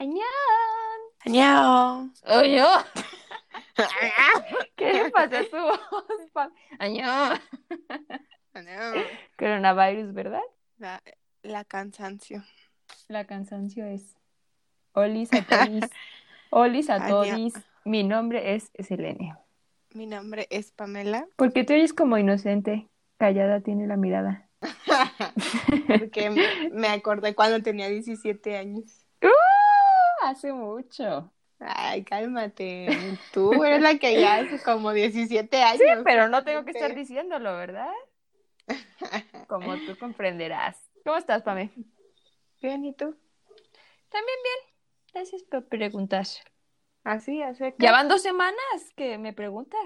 [0.00, 0.24] ¡Añón!
[1.26, 2.08] Añao.
[2.26, 2.62] ¡Oye!
[4.76, 5.78] ¿Qué le pasa a su voz?
[6.32, 6.50] Pam?
[6.78, 7.38] ¡Añón!
[8.54, 8.94] Añao.
[9.38, 10.40] Coronavirus, ¿verdad?
[10.78, 11.02] La,
[11.42, 12.42] la cansancio.
[13.08, 14.16] La cansancio es.
[14.92, 15.84] Olis a todis.
[16.50, 17.52] Olis a Añón.
[17.84, 19.34] Mi nombre es Selene.
[19.92, 21.26] Mi nombre es Pamela.
[21.36, 22.88] Porque te oyes como inocente.
[23.18, 24.48] Callada tiene la mirada.
[25.88, 29.04] Porque me- me acordé cuando tenía 17 años.
[29.22, 29.28] ¡Uh!
[30.22, 31.32] Hace mucho.
[31.58, 32.86] Ay, cálmate.
[33.32, 35.78] Tú eres la que ya hace como 17 años.
[35.78, 37.92] Sí, pero no tengo que estar diciéndolo, ¿verdad?
[39.48, 40.76] Como tú comprenderás.
[41.04, 41.70] ¿Cómo estás, Pame?
[42.62, 43.16] Bien, ¿y tú?
[44.08, 44.74] También bien.
[45.12, 46.26] Gracias por preguntar.
[47.02, 49.80] Así, hace Ya van dos semanas que me preguntas.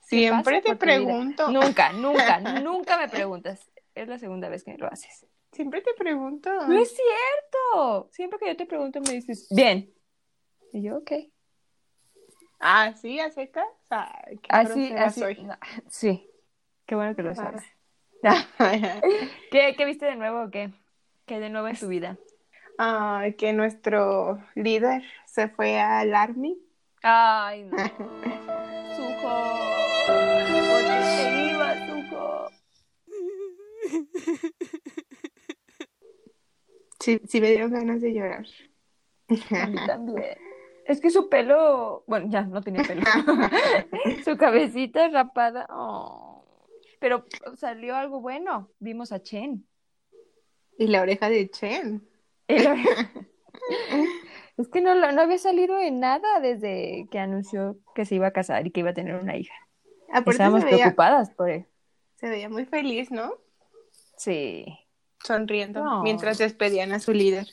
[0.00, 1.50] Siempre te pregunto.
[1.50, 3.70] Nunca, nunca, nunca me preguntas.
[3.94, 5.26] Es la segunda vez que lo haces.
[5.58, 6.50] Siempre te pregunto.
[6.68, 8.08] No es cierto.
[8.12, 9.92] Siempre que yo te pregunto me dices, bien.
[10.72, 11.10] Y yo, ok.
[12.60, 13.66] Ah, sí, a secas.
[13.90, 15.20] Ay, qué Así, grosera así.
[15.20, 15.34] soy.
[15.42, 15.56] no,
[15.88, 16.30] Sí.
[16.86, 17.64] Qué bueno que lo sabes.
[19.50, 20.70] ¿Qué, qué viste de nuevo o qué?
[21.26, 22.16] ¿Qué de nuevo en tu vida?
[23.36, 26.56] que nuestro líder se fue al Army.
[27.02, 27.76] Ay, no.
[28.96, 29.34] Sujo.
[30.06, 32.48] ¿Por qué te ibas, Sujo?
[37.08, 38.44] Sí, sí me dieron ganas de llorar.
[39.50, 40.36] A mí también.
[40.86, 43.00] Es que su pelo, bueno, ya no tenía pelo.
[44.26, 45.66] Su cabecita rapada.
[45.70, 46.44] oh.
[47.00, 47.24] Pero
[47.56, 48.68] salió algo bueno.
[48.78, 49.66] Vimos a Chen.
[50.78, 52.06] Y la oreja de Chen.
[54.56, 58.26] Es que no, lo- no había salido en nada desde que anunció que se iba
[58.26, 59.54] a casar y que iba a tener una hija.
[60.10, 61.66] Aparte Estábamos veía, preocupadas por él.
[62.16, 63.34] se veía muy feliz, ¿no?
[64.16, 64.66] Sí.
[65.24, 66.02] Sonriendo No.
[66.02, 67.46] mientras despedían a su líder.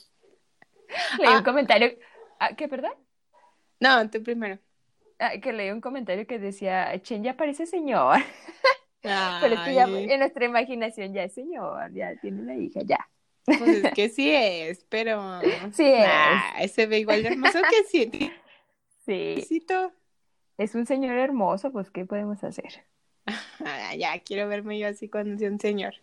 [1.20, 1.38] Leí Ah.
[1.40, 1.92] un comentario.
[2.40, 2.94] Ah, ¿Qué, perdón?
[3.80, 4.60] No, tú primero.
[5.20, 8.18] Ah, que leí un comentario que decía, Chen ya parece señor.
[9.02, 13.08] Pero es que ya en nuestra imaginación ya es señor, ya tiene una hija, ya.
[13.46, 15.40] Pues es que sí es, pero.
[15.74, 15.86] Sí
[16.60, 16.72] es.
[16.72, 18.32] Se ve igual de hermoso que sí.
[19.06, 19.34] Sí.
[19.36, 19.92] Besito.
[20.58, 22.86] Es un señor hermoso, pues ¿qué podemos hacer?
[23.66, 25.96] Ah, ya quiero verme yo así cuando sea un señor.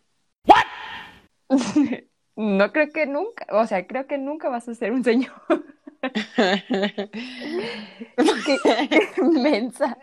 [2.34, 5.32] No creo que nunca, o sea, creo que nunca vas a ser un señor.
[8.44, 8.58] Qué
[9.22, 9.98] mensa.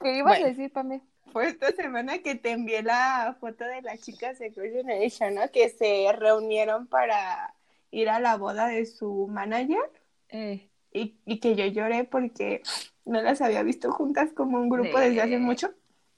[0.00, 0.46] ¿Qué ibas Bueno.
[0.46, 1.02] a decir, Pame?
[1.32, 5.50] Fue esta semana que te envié la foto de las chicas de Girl Generation, ¿no?
[5.50, 7.54] Que se reunieron para
[7.90, 9.90] ir a la boda de su manager
[10.30, 12.62] Eh, y, y que yo lloré porque
[13.04, 15.74] no las había visto juntas como un grupo De- desde hace mucho.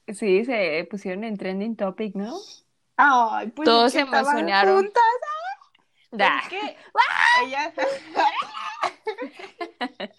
[0.08, 2.36] sí, se pusieron en trending topic, ¿no?
[2.98, 4.76] Ay, pues Todos se emocionaron.
[4.76, 5.02] juntas.
[6.10, 6.40] Da.
[6.40, 6.76] Es que
[7.44, 7.72] ellas...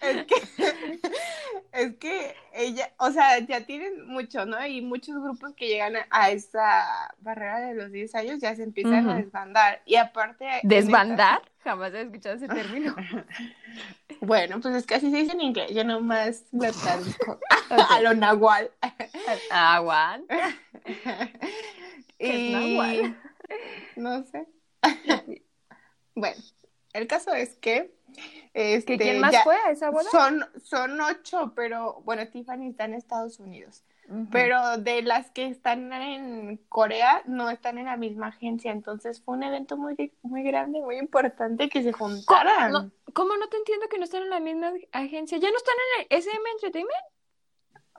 [0.00, 0.34] es que...
[1.72, 4.64] Es que ella, o sea, ya tienen mucho, ¿no?
[4.66, 8.64] Y muchos grupos que llegan a, a esa barrera de los 10 años ya se
[8.64, 9.82] empiezan a desbandar.
[9.84, 10.46] Y aparte...
[10.62, 11.42] ¿Desbandar?
[11.62, 12.96] Jamás he escuchado ese término.
[14.20, 15.70] bueno, pues es que así se dice en inglés.
[15.72, 17.38] Yo nomás lo traduzco
[17.70, 18.70] a lo nahual.
[19.50, 20.54] Aguanta.
[22.20, 22.52] Y...
[22.52, 23.16] nahual?
[23.96, 24.46] No sé.
[26.14, 26.40] bueno,
[26.92, 27.92] el caso es que...
[28.54, 30.08] Este, ¿Que ¿Quién más ya- fue a esa boda?
[30.10, 33.84] Son, son ocho, pero bueno, Tiffany está en Estados Unidos.
[34.32, 38.72] Pero de las que están en Corea, no están en la misma agencia.
[38.72, 42.72] Entonces fue un evento muy, muy grande, muy importante que se juntaran.
[42.72, 45.38] No, ¿Cómo no te entiendo que no están en la misma agencia?
[45.38, 47.04] ¿Ya no están en el SM Entertainment?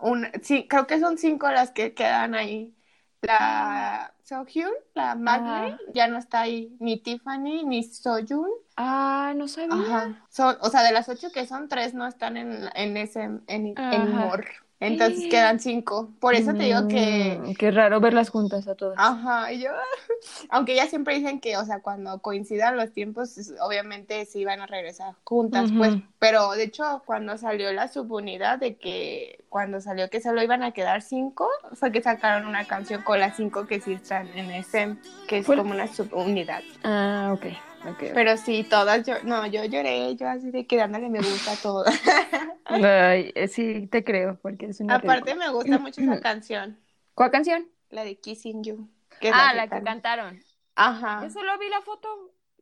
[0.01, 2.75] Un- sí, creo que son cinco las que quedan ahí.
[3.21, 5.77] La Sohyun, la Magni, Ajá.
[5.93, 6.75] ya no está ahí.
[6.79, 8.49] Ni Tiffany, ni Soyun.
[8.75, 9.73] Ah, no sabía.
[9.73, 10.25] Ajá.
[10.29, 13.43] Son, o sea, de las ocho que son, tres no están en, en ese, en,
[13.47, 14.47] en More.
[14.81, 16.09] Entonces quedan cinco.
[16.19, 18.95] Por eso te digo que Mm, Qué raro verlas juntas a todas.
[18.99, 19.69] Ajá, y yo,
[20.49, 24.65] aunque ya siempre dicen que, o sea, cuando coincidan los tiempos, obviamente sí van a
[24.65, 30.21] regresar juntas, pues, pero de hecho, cuando salió la subunidad de que, cuando salió que
[30.21, 33.93] solo iban a quedar cinco, fue que sacaron una canción con las cinco que sí
[33.93, 34.95] están en ese,
[35.27, 36.63] que es como una subunidad.
[36.83, 37.45] Ah, ok.
[37.89, 38.11] Ok.
[38.13, 41.55] Pero sí, todas, yo, no, yo lloré, yo así de que dándole me gusta a
[41.55, 41.85] todo.
[42.65, 46.79] Ay, eh, sí, te creo, porque es una Aparte me gusta mucho esa canción,
[47.15, 47.67] ¿Cuál canción?
[47.89, 48.89] la de Kissing You.
[49.19, 50.39] que es Ah, la que can- cantaron.
[50.75, 51.19] Ajá.
[51.23, 52.07] Yo solo vi la foto.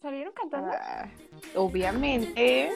[0.02, 0.72] ¿Salieron cantando?
[0.74, 1.10] Ah,
[1.56, 2.72] obviamente.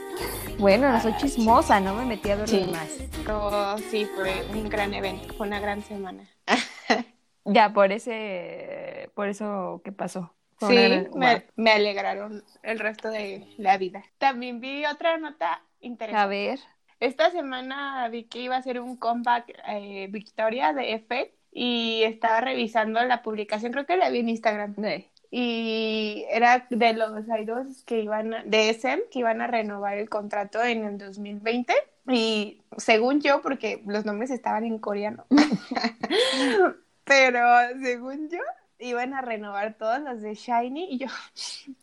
[0.60, 2.60] Bueno, no soy chismosa, no me metí a ver Sí.
[2.60, 2.90] demás.
[3.30, 6.28] Oh, sí, fue un gran evento, fue una gran semana.
[7.46, 10.34] Ya, por ese, por eso que pasó.
[10.68, 11.08] Sí,
[11.56, 14.04] me, alegraron el resto de la vida.
[14.18, 16.28] También vi otra nota A interesante.
[16.30, 16.60] ver.
[17.00, 22.42] Esta semana vi que iba a ser un comeback eh, Victoria de F y estaba
[22.42, 24.76] revisando la publicación, creo que la vi en Instagram.
[24.84, 29.98] eh, Y era de los idols que iban, a- de SM, que iban a renovar
[29.98, 31.74] el contrato en el 2020.
[32.08, 35.26] Y según yo, porque los nombres estaban en coreano,
[37.04, 37.40] pero
[37.82, 38.40] según yo,
[38.84, 41.08] iban a renovar todos los de Shiny y yo,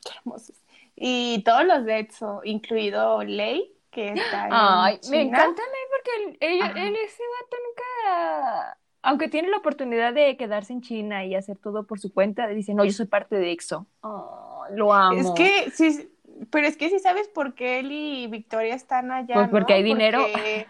[0.05, 0.57] qué hermosos.
[0.97, 6.47] Y todos los de EXO, incluido Lei, que está en Ay, me encanta Ley porque
[6.47, 11.57] él, él, ese vato nunca, aunque tiene la oportunidad de quedarse en China y hacer
[11.57, 13.87] todo por su cuenta, dice, no, yo soy parte de EXO.
[14.03, 15.19] Ay, lo amo.
[15.19, 16.11] Es que sí,
[16.51, 19.77] pero es que sí sabes por qué él y Victoria están allá, Pues porque ¿no?
[19.79, 20.21] hay dinero.
[20.23, 20.67] Porque-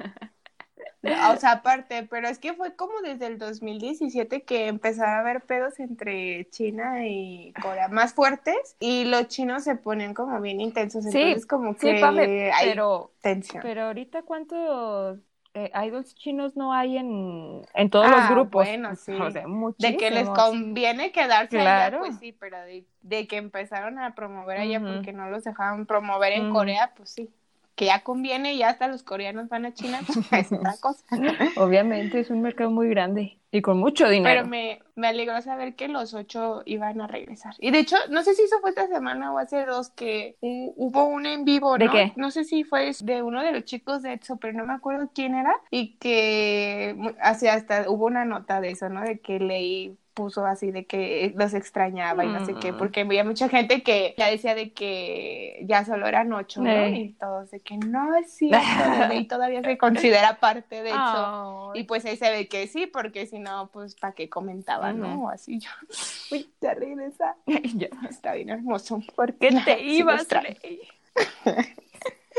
[1.03, 5.43] O sea, aparte, pero es que fue como desde el 2017 que empezaron a haber
[5.47, 11.05] pedos entre China y Corea más fuertes y los chinos se ponen como bien intensos,
[11.05, 13.63] Sí, entonces como Sí, que Pame, hay pero, tensión.
[13.63, 15.19] pero ahorita cuántos
[15.55, 18.65] eh, idols chinos no hay en, en todos los Ah, grupos.
[18.65, 19.13] bueno, sí.
[19.13, 19.45] O sea,
[19.79, 21.99] De que les conviene quedarse Claro.
[21.99, 25.87] allá, pues sí, pero de, de que empezaron a promover allá porque no los dejaban
[25.87, 26.53] promover en.
[26.53, 27.31] Corea, pues sí.
[27.77, 31.05] Que ya conviene, ya hasta los coreanos van a China, pues es otra cosa.
[31.57, 34.43] Obviamente es un mercado muy grande y con mucho dinero.
[34.43, 37.55] Pero me, me alegró saber que los ocho iban a regresar.
[37.59, 40.75] Y de hecho, no sé si eso fue esta semana o hace dos que hu-
[40.77, 41.93] hubo un en vivo, ¿De ¿no?
[41.93, 42.13] qué?
[42.17, 45.11] No sé si fue de uno de los chicos de EXO, pero no me acuerdo
[45.15, 45.55] quién era.
[45.71, 49.01] Y que así hasta hubo una nota de eso, ¿no?
[49.03, 52.77] De que leí puso así de que los extrañaba y no sé qué, Mm.
[52.77, 56.69] porque había mucha gente que ya decía de que ya solo eran ocho, ¿no?
[56.71, 56.91] Eh.
[56.91, 58.59] Y todos de que no es cierto,
[59.15, 60.91] y todavía se considera parte de.
[60.93, 61.81] Ay.
[61.81, 65.15] Y pues ahí se ve que sí, porque si no, pues para qué comentaba, ¿no?
[65.15, 65.25] Ujú.
[65.25, 65.71] O así yo.
[66.33, 67.37] Uy, ya regresa.
[67.75, 67.89] Ya.
[68.11, 69.01] Está bien hermoso.
[69.17, 70.27] ¿Por qué te ibas?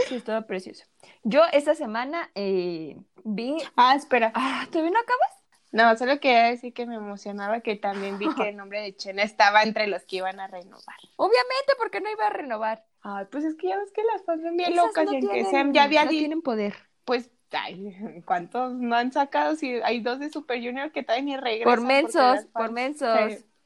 [0.07, 0.85] Sí, estaba precioso.
[1.23, 3.57] Yo esta semana eh, vi...
[3.75, 4.31] Ah, espera.
[4.35, 5.40] Ah, ¿todavía no acabas?
[5.71, 9.19] No, solo quería decir que me emocionaba que también vi que el nombre de Chen
[9.19, 10.95] estaba entre los que iban a renovar.
[11.15, 12.85] Obviamente, porque no iba a renovar.
[13.01, 15.19] Ay, pues es que ya ves que las fans son bien Esas locas no y
[15.21, 16.75] tienen- Sam ya había no di- tienen poder.
[17.05, 17.95] pues, ay,
[18.25, 19.55] ¿cuántos no han sacado?
[19.55, 21.73] Si hay dos de Super Junior que todavía ni regresan.
[21.73, 23.17] Por mensos, por mensos.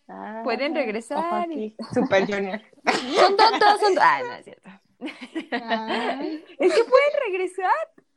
[0.07, 1.47] Ah, Pueden regresar.
[1.93, 2.61] Super Junior.
[3.15, 3.97] Son tontos, son...
[3.99, 4.69] Ah, no es cierto.
[4.99, 7.71] Es que pueden regresar.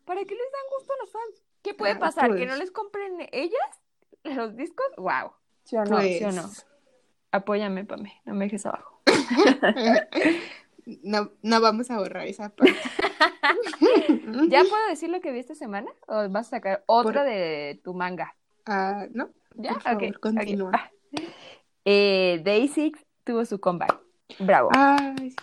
[0.05, 1.44] ¿Para qué les dan gusto a los fans?
[1.69, 2.29] ¿Qué puede Ah, pasar?
[2.29, 2.41] pues.
[2.41, 3.81] ¿Que no les compren ellas
[4.25, 4.87] los discos?
[4.97, 5.32] ¡Wow!
[5.65, 5.97] ¿Sí o no?
[5.97, 6.49] Pues, ¿Sí o no?
[7.31, 8.20] Apóyame, Pame.
[8.25, 9.00] No me dejes abajo.
[11.03, 12.75] No, no vamos a borrar esa parte.
[14.49, 15.91] ¿Ya puedo decir lo que vi esta semana?
[16.06, 18.35] ¿O vas a sacar otra Por- de tu manga?
[18.64, 19.29] Ah, ¿no?
[19.56, 19.75] ¿Ya?
[19.75, 20.71] Por favor, continúa.
[20.73, 20.91] Ah.
[21.85, 24.00] Eh, Day Six tuvo su comeback.
[24.38, 24.71] Bravo.
[24.75, 25.35] Ay,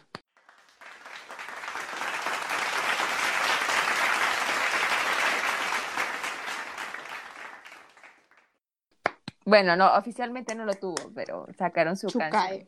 [9.45, 12.67] Bueno, no, oficialmente no lo tuvo, pero sacaron su canción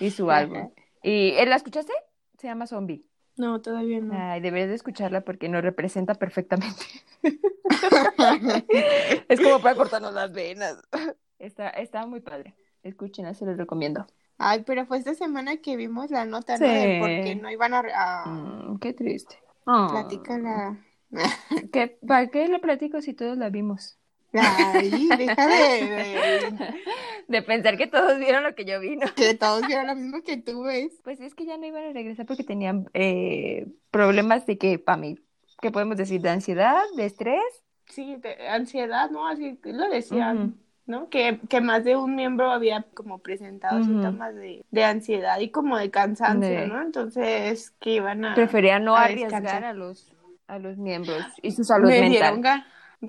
[0.00, 0.70] y su álbum.
[1.02, 1.92] ¿Y eh, la escuchaste?
[2.38, 3.04] Se llama Zombie.
[3.36, 4.14] No, todavía no.
[4.14, 6.84] Ay, deberías de escucharla porque nos representa perfectamente.
[9.28, 10.80] es como para cortarnos las venas.
[11.38, 12.54] Está, está muy padre.
[12.82, 14.06] Escúchenla, se los recomiendo.
[14.38, 16.66] Ay, pero fue esta semana que vimos la nota, ¿no?
[16.66, 19.36] De por qué no iban a, a Mm, qué triste.
[19.66, 20.78] Oh, platícala.
[21.72, 23.97] ¿qué- ¿Para qué lo platico si todos la vimos?
[24.34, 26.74] Ay, deja de, de-
[27.28, 29.06] De pensar que todos vieron lo que yo vi, ¿no?
[29.14, 30.92] que todos vieron lo mismo que tú ves.
[31.04, 34.98] Pues es que ya no iban a regresar porque tenían eh, problemas de que, para
[34.98, 35.16] mí,
[35.60, 36.20] ¿qué podemos decir?
[36.20, 36.82] ¿De ansiedad?
[36.96, 37.42] ¿De estrés?
[37.86, 39.26] Sí, de ansiedad, ¿no?
[39.28, 40.58] Así lo decían.
[40.86, 41.08] ¿no?
[41.10, 43.84] Que, que más de un miembro había como presentado Ujú.
[43.86, 46.80] síntomas de, de ansiedad y como de cansancio, De- ¿no?
[46.80, 48.34] Entonces, que iban a...
[48.34, 49.64] Preferían no a arriesgar descansar.
[49.64, 50.14] a los,
[50.46, 52.10] a los miembros y su salud me mental.
[52.10, 52.42] dieron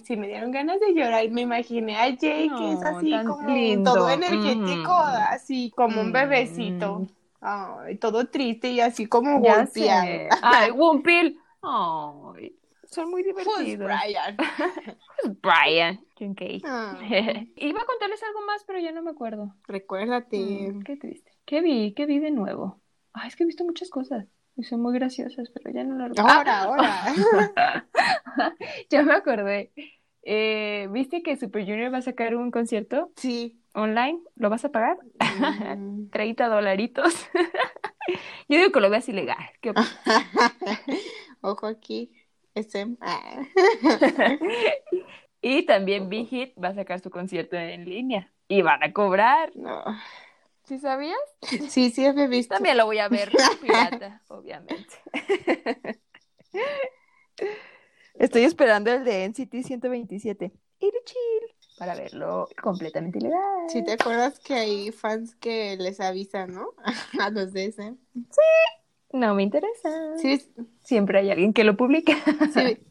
[0.03, 1.29] sí, me dieron ganas de llorar.
[1.29, 3.93] Me imaginé a Jay, que es así como lindo.
[3.93, 5.23] todo energético, Mm.
[5.31, 6.99] así como un bebecito.
[6.99, 7.07] Mm.
[7.41, 10.01] Ay, todo triste y así como Ya golpeado.
[10.05, 10.29] sé.
[10.41, 11.39] Ay, Wumpil.
[11.61, 12.55] Ay,
[12.85, 13.87] son muy divertidos.
[13.87, 14.37] Brian?
[15.41, 15.99] Brian.
[16.17, 16.61] Junkei.
[16.65, 19.55] Ay, Iba a contarles algo más, pero ya no me acuerdo.
[19.67, 20.37] recuérdate.
[20.37, 21.31] Mm, qué triste.
[21.45, 21.93] ¿Qué vi?
[21.93, 22.79] ¿Qué vi de nuevo?
[23.13, 24.25] Ay, es que he visto muchas cosas.
[24.59, 26.29] Y son muy graciosas, pero ya no lo recuerdo.
[26.29, 27.05] Ahora, ahora.
[28.89, 29.71] ya me acordé.
[30.23, 33.61] Eh, ¿Viste que Super Junior va a sacar un concierto Sí.
[33.73, 34.19] online?
[34.35, 34.97] ¿Lo vas a pagar?
[35.77, 36.09] Mm.
[36.11, 37.29] 30 dolaritos.
[38.49, 39.37] Yo digo que lo veas ilegal.
[39.61, 39.71] ¿Qué?
[41.39, 42.11] Ojo aquí.
[42.53, 42.97] SM.
[42.99, 43.41] Ah.
[45.41, 48.33] y también Big Hit va a sacar su concierto en línea.
[48.49, 49.55] Y van a cobrar.
[49.55, 49.85] No.
[50.69, 51.17] ¿Sí sabías?
[51.69, 52.53] Sí, sí, he visto.
[52.53, 54.95] También lo voy a ver, pirata, obviamente.
[58.13, 60.51] Estoy esperando el de NCT 127.
[60.79, 63.67] chill para verlo completamente ilegal.
[63.67, 66.75] Sí, ¿te acuerdas que hay fans que les avisan, ¿no?
[67.19, 67.95] A los de ese.
[68.13, 69.11] Sí.
[69.11, 70.17] No me interesa.
[70.17, 70.53] Sí.
[70.83, 72.13] Siempre hay alguien que lo publica.
[72.53, 72.77] Sí.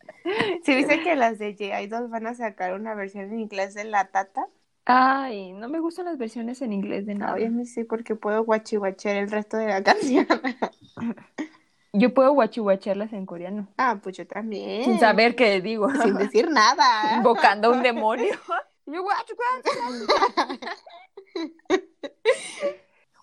[0.62, 4.11] Sí, dice que las de J-Idol van a sacar una versión en inglés de La
[4.11, 4.47] Tata.
[4.90, 7.35] Ay, no me gustan las versiones en inglés de nada.
[7.35, 10.26] Ay, sí, porque puedo guachihuachear el resto de la canción.
[11.92, 13.68] Yo puedo guachihuachearlas en coreano.
[13.76, 14.85] Ah, pues yo también.
[14.85, 15.90] Sin saber qué digo.
[15.90, 17.12] Sin decir nada.
[17.18, 18.35] Invocando a un demonio.
[18.87, 19.35] Yo guachu,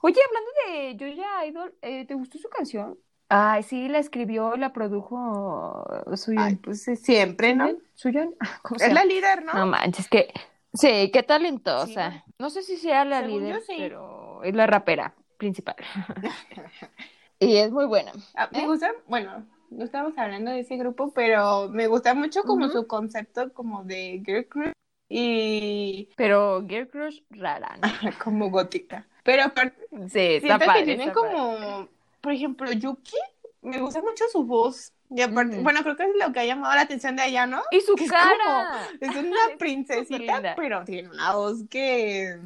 [0.01, 2.99] Oye, hablando de Joya Idol, eh, ¿te gustó su canción?
[3.29, 5.83] Ay, sí, la escribió, la produjo
[6.15, 6.43] Suyon.
[6.43, 7.71] Ay, pues siempre, ¿no?
[7.95, 8.35] Suyon.
[8.79, 9.53] Es la líder, ¿no?
[9.53, 10.31] No manches, que
[10.75, 12.23] Sí, qué talentosa.
[12.37, 15.75] No sé si sea la líder, pero es la rapera principal.
[17.39, 18.11] y es muy buena.
[18.35, 18.65] Ah, me ¿Eh?
[18.67, 23.53] gusta, bueno, no estamos hablando de ese grupo, pero me gusta mucho como su concepto
[23.53, 24.71] como de girl crush
[25.09, 26.09] y...
[26.15, 27.87] Pero girl crush rara, ¿no?
[28.23, 29.07] como gótica.
[29.23, 31.87] Pero aparte, sí, siento que tienen como,
[32.21, 33.17] por ejemplo, Yuki,
[33.61, 34.93] me gusta mucho su voz.
[35.09, 37.61] Y aparte, bueno, creo que es lo que ha llamado la atención de ella, ¿no?
[37.71, 38.87] Y su cara.
[38.99, 42.37] Es, una princesita, pero tiene una voz que...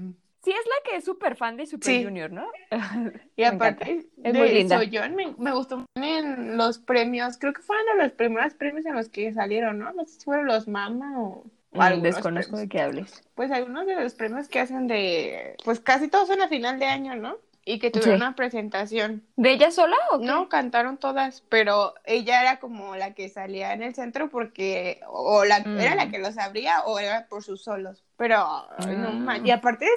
[0.43, 2.49] Sí, es la que es súper fan de Super Junior, ¿no?
[3.35, 4.77] y aparte, es muy linda.
[4.77, 9.09] Soyeon, me, me, gustó en los premios, creo que fueron los primeros premios en los
[9.09, 9.91] que salieron, ¿no?
[9.91, 11.43] No sé si fueron los Mama o...
[11.71, 13.21] Mm, desconozco de qué hables.
[13.35, 16.85] Pues algunos de los premios que hacen de, pues casi todos son a final de
[16.85, 17.37] año, ¿no?
[17.69, 19.23] Y que tuvieron una presentación.
[19.35, 20.25] ¿De ella sola o qué?
[20.25, 25.45] No, cantaron todas, pero ella era como la que salía en el centro porque o
[25.45, 26.11] la era la mm.
[26.11, 28.03] que los abría o era por sus solos.
[28.17, 28.39] Pero
[28.87, 29.45] no mm.
[29.45, 29.87] y aparte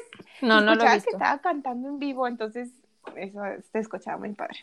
[0.42, 1.10] no, no lo he visto.
[1.10, 2.68] que estaba cantando en vivo, entonces
[3.16, 3.40] eso
[3.72, 4.58] se escuchaba muy padre.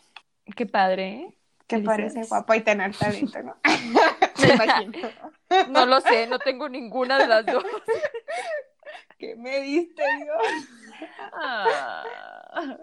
[0.54, 1.34] Qué padre, ¿eh?
[1.66, 3.56] Que parece guapa y tener talento, ¿no?
[4.40, 5.08] Me imagino.
[5.68, 7.64] No lo sé, no tengo ninguna de las dos.
[9.18, 10.68] ¿Qué me diste, Dios?
[11.32, 12.76] Ah.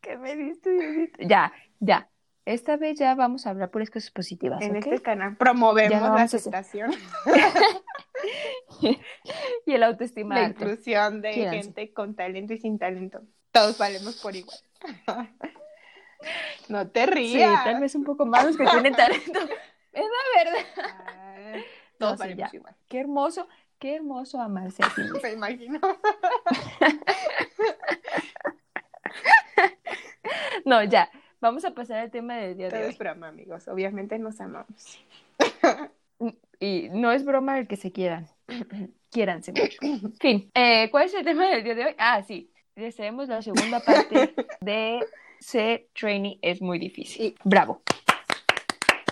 [0.00, 2.08] ¿Qué me diste, Ya, ya.
[2.46, 4.62] Esta vez ya vamos a hablar por cosas positivas.
[4.62, 6.90] En este canal promovemos la aceptación.
[9.66, 10.40] y el autoestima.
[10.40, 13.22] La inclusión de gente con talento y sin talento.
[13.52, 14.56] Todos valemos por igual.
[16.68, 17.58] no te rías.
[17.58, 19.40] Sí, tal vez un poco más los que tienen talento.
[19.92, 21.64] Es la verdad.
[21.98, 22.76] todos valemos igual.
[22.88, 23.48] Qué hermoso,
[23.80, 25.02] qué hermoso amarse así.
[25.20, 25.80] Me imagino.
[30.64, 31.10] no, ya.
[31.40, 32.90] Vamos a pasar al tema del día de hoy.
[32.90, 33.66] es broma, amigos.
[33.68, 35.00] Obviamente nos amamos.
[36.60, 38.28] y no es broma el que se quieran.
[39.10, 39.78] Quiéranse mucho.
[40.20, 40.50] fin.
[40.54, 41.94] Eh, ¿Cuál es el tema del día de hoy?
[41.98, 42.52] Ah, sí.
[42.76, 45.00] Deseemos la segunda parte de
[45.40, 47.34] ser trainee es muy difícil.
[47.42, 47.82] Bravo.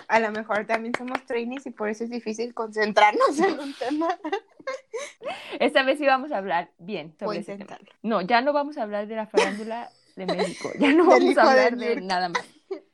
[0.07, 4.17] A lo mejor también somos trainees y por eso es difícil concentrarnos en un tema.
[5.59, 7.77] Esta vez sí vamos a hablar bien sobre ese tema.
[8.01, 9.89] No, ya no vamos a hablar de la farándula
[10.25, 10.69] de México.
[10.79, 12.45] Ya no vamos a hablar de, nada más.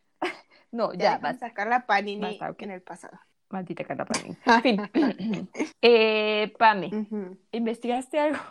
[0.72, 3.18] No, ya, vas a sacar la panini en el pasado.
[3.50, 4.36] Maldita Carla Panini.
[4.46, 5.50] En fin.
[5.82, 7.08] eh, Pame,
[7.54, 8.42] ¿investigaste algo?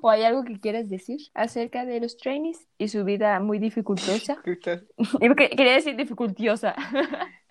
[0.00, 4.38] ¿O hay algo que quieras decir acerca de los trainees y su vida muy dificultosa?
[4.42, 6.74] Quería decir dificultiosa.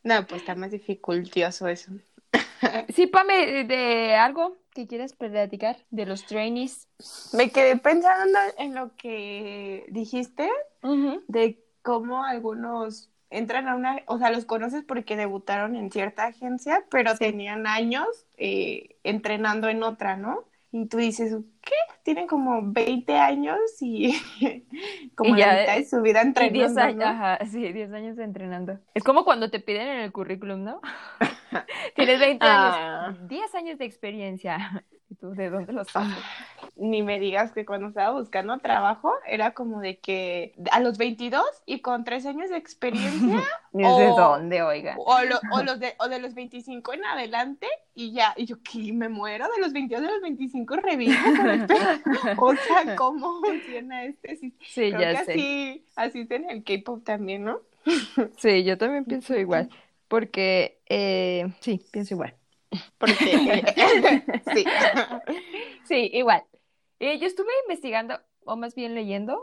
[0.03, 1.91] no, pues está más dificultoso eso.
[2.93, 6.87] Sí, Pame, de algo que quieras platicar de los trainees.
[7.33, 10.49] Me quedé pensando en lo que dijiste,
[11.27, 16.85] de cómo algunos entran a una, o sea, los conoces porque debutaron en cierta agencia,
[16.89, 18.07] pero tenían años
[18.37, 20.45] eh, entrenando en otra, ¿no?
[20.73, 21.75] Y tú dices, ¿qué?
[22.03, 24.13] Tienen como 20 años y
[25.15, 26.59] como la mitad de su vida entrenando.
[26.59, 28.79] 10 años, ajá, sí, 10 años entrenando.
[28.93, 30.81] Es como cuando te piden en el currículum, ¿no?
[31.95, 33.57] Tienes 20 años, 10 ah.
[33.57, 34.85] años de experiencia.
[35.11, 36.17] ¿Y tú de dónde los sacas?
[36.17, 40.97] Ah, ni me digas que cuando estaba buscando trabajo era como de que a los
[40.97, 43.43] 22 y con 3 años de experiencia.
[43.73, 44.95] o, de dónde, oiga?
[44.97, 45.17] O,
[45.51, 48.33] o, los de, o de los 25 en adelante y ya.
[48.37, 48.93] Y yo, ¿qué?
[48.93, 51.13] Me muero de los 22 de los 25 revivo.
[52.37, 54.65] o sea, ¿cómo funciona este sistema?
[54.65, 55.31] Sí, ya sé.
[55.33, 57.59] Así, así es en el K-pop también, ¿no?
[58.37, 59.69] sí, yo también pienso igual.
[60.07, 62.33] Porque, eh, sí, pienso igual.
[62.97, 63.63] Porque,
[64.53, 64.65] sí.
[65.87, 66.43] sí, igual.
[66.99, 69.41] Eh, yo estuve investigando, o más bien leyendo,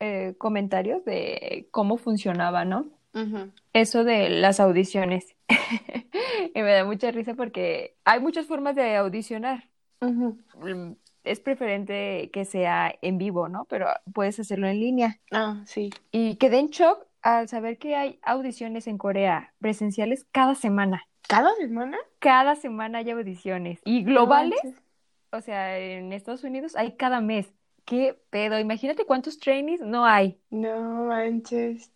[0.00, 2.86] eh, comentarios de cómo funcionaba, ¿no?
[3.72, 5.34] Eso de las audiciones.
[6.54, 9.68] y me da mucha risa porque hay muchas formas de audicionar.
[10.00, 10.92] Mm,
[11.24, 13.64] es preferente que sea en vivo, ¿no?
[13.64, 15.20] Pero puedes hacerlo en línea.
[15.32, 15.90] Ah, sí.
[16.12, 21.07] Y quedé en shock al saber que hay audiciones en Corea presenciales cada semana.
[21.26, 21.98] ¿Cada semana?
[22.18, 23.80] Cada semana hay audiciones.
[23.84, 24.60] Y globales,
[25.30, 27.52] o sea, en Estados Unidos hay cada mes.
[27.84, 28.58] ¿Qué pedo?
[28.58, 30.38] Imagínate cuántos trainees no hay.
[30.50, 31.90] No manches.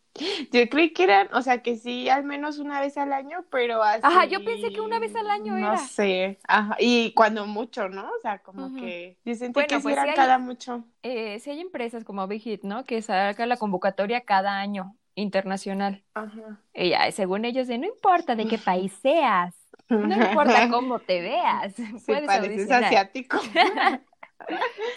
[0.51, 3.83] Yo creí que eran, o sea, que sí, al menos una vez al año, pero
[3.83, 4.01] así.
[4.03, 5.79] Ajá, yo pensé que una vez al año no era.
[5.79, 6.39] sé.
[6.47, 6.77] Ajá.
[6.79, 8.03] Y cuando mucho, ¿no?
[8.11, 9.17] O sea, como que.
[9.25, 10.85] Yo sentí Bueno, que sí pues eran hay- cada mucho.
[11.03, 12.85] Eh, sí hay empresas como Big Hit, ¿no?
[12.85, 16.05] Que saca la convocatoria cada año internacional.
[16.15, 16.61] Ajá.
[16.75, 19.55] Ya, según ellos, de no importa de qué país seas,
[19.89, 21.75] no importa cómo te veas,
[22.07, 22.85] puedes pareces audicionar.
[22.85, 23.39] asiático.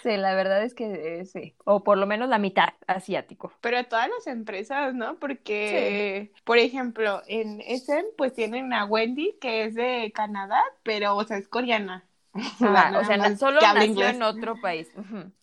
[0.01, 3.51] Sí, la verdad es que eh, sí, o por lo menos la mitad asiático.
[3.61, 5.19] Pero todas las empresas, ¿no?
[5.19, 11.23] Porque, por ejemplo, en SM, pues tienen a Wendy, que es de Canadá, pero, o
[11.23, 12.05] sea, es coreana.
[12.33, 14.15] Ajá, o sea, solo nació inglés.
[14.15, 14.91] en otro país.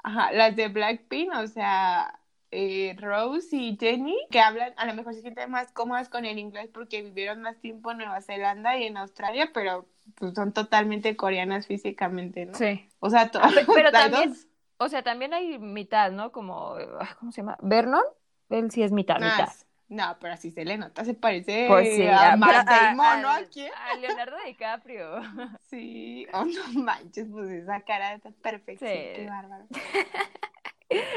[0.03, 2.19] Ajá, las de Blackpink, o sea,
[2.53, 6.39] eh, Rose y Jenny, que hablan, a lo mejor se sienten más cómodas con el
[6.39, 9.87] inglés porque vivieron más tiempo en Nueva Zelanda y en Australia, pero
[10.19, 12.55] pues, son totalmente coreanas físicamente, ¿no?
[12.55, 12.89] Sí.
[13.01, 14.47] O sea, to- Ah, pe- pero también- dos-
[14.79, 16.31] O sea, también hay mitad, ¿no?
[16.33, 16.87] Como, eh,
[17.19, 17.57] ¿cómo se llama?
[17.63, 18.03] ¿Vernon?
[18.51, 19.53] Él sí es mitad, Ah, mitad.
[19.89, 23.29] No, pero así se le nota, se parece Pues sí, a a- Matt Damon, ¿no?
[23.29, 23.71] a- ¿A quién?
[23.75, 25.21] a Leonardo DiCaprio.
[25.71, 28.93] Sí, oh no manches, pues esa cara está perfecta, Sí.
[28.93, 29.67] qué bárbaro.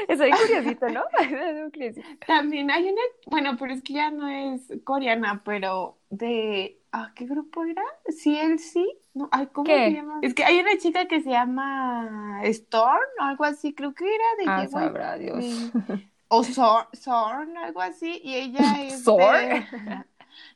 [0.16, 1.02] Soy curiosito, ¿no?
[2.26, 7.26] También hay una, bueno, pero es que ya no es coreana, pero de, ah, ¿qué
[7.26, 7.82] grupo era?
[8.08, 8.84] CLC,
[9.14, 9.90] no, ay, ¿cómo ¿Qué?
[9.90, 10.20] se llama?
[10.22, 14.24] Es que hay una chica que se llama Storm, o algo así, creo que era
[14.38, 15.36] de Ah, sabrá Dios.
[15.38, 15.70] de-
[16.28, 19.48] o Sor- Sorn, algo así, y ella es ¿Sorn?
[19.48, 19.66] de,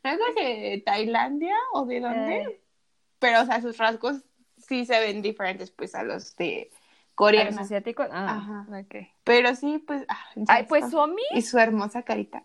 [0.04, 2.60] no es de Tailandia o de dónde, Eh,
[3.18, 4.22] pero o sea, sus rasgos
[4.58, 6.70] sí se ven diferentes pues a los de
[7.28, 7.60] ¿a los coreana.
[7.62, 8.08] asiáticos?
[8.10, 8.66] Ah, Ajá.
[8.80, 8.94] ok.
[9.24, 10.04] Pero sí, pues.
[10.08, 10.90] ah, Ay, pues.
[10.90, 12.42] Somi, Y su hermosa carita.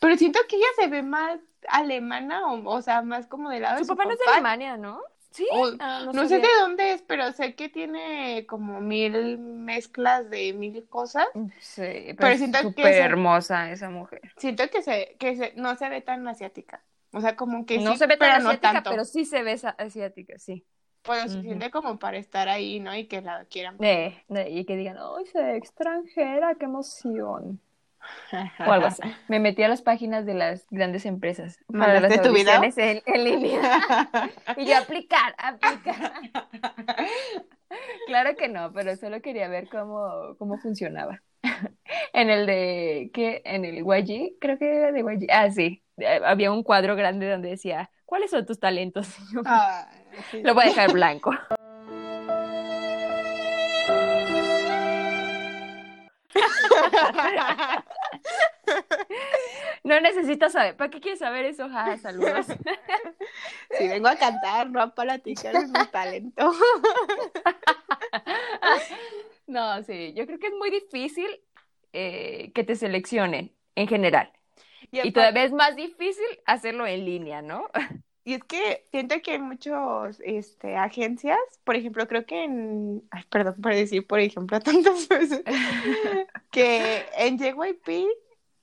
[0.00, 3.76] Pero siento que ella se ve más alemana, o, o sea, más como del lado
[3.76, 5.00] su de su papá no es de Alemania, ¿no?
[5.30, 5.46] Sí.
[5.52, 10.28] O- Ah, No, no sé de dónde es, pero sé que tiene como mil mezclas
[10.30, 11.26] de mil cosas.
[11.60, 14.22] Sí, pero, Pero siento que súper se- hermosa esa mujer.
[14.38, 16.82] Siento que se, que se, no se ve tan asiática.
[17.12, 18.90] O sea, como que no sí, se ve tan pero no asiática, tanto.
[18.90, 20.66] pero sí se ve asiática, sí.
[21.02, 21.32] Pero Ujú.
[21.32, 22.94] suficiente como para estar ahí, ¿no?
[22.94, 23.76] Y que la quieran.
[23.80, 26.54] Eh, eh, y que digan, ¡ay, ve extranjera!
[26.56, 27.60] ¡Qué emoción!
[28.66, 29.02] O algo así.
[29.28, 32.60] Me metí a las páginas de las grandes empresas para ¿Mandaste las tu video?
[32.60, 33.82] audiciones en, en línea.
[34.56, 36.12] Y yo, aplicar, aplicar.
[38.06, 41.22] Claro que no, pero solo quería ver cómo, cómo funcionaba.
[42.12, 43.42] En el de, ¿qué?
[43.44, 45.26] En el YG, creo que era de YG.
[45.30, 45.82] Ah, sí.
[45.98, 49.16] Eh, Había un cuadro grande donde decía, ¿cuáles son tus talentos?
[49.44, 49.88] Ah.
[50.42, 51.30] Lo voy a dejar blanco.
[59.84, 60.76] No necesitas saber.
[60.76, 61.68] ¿Para qué quieres saber eso?
[61.68, 62.46] Ja, saludos.
[63.78, 66.52] Si vengo a cantar, no a platicar de mi talento.
[69.46, 71.26] No, sí, yo creo que es muy difícil
[71.94, 74.30] eh, que te seleccionen en general.
[74.90, 77.66] Y aparte- todavía es más difícil hacerlo en línea, ¿no?
[78.28, 83.24] Y es que siento que hay muchos, este, agencias, por ejemplo, creo que en, ay,
[83.30, 85.42] perdón por decir, por ejemplo, tantas veces,
[86.50, 88.06] que en JYP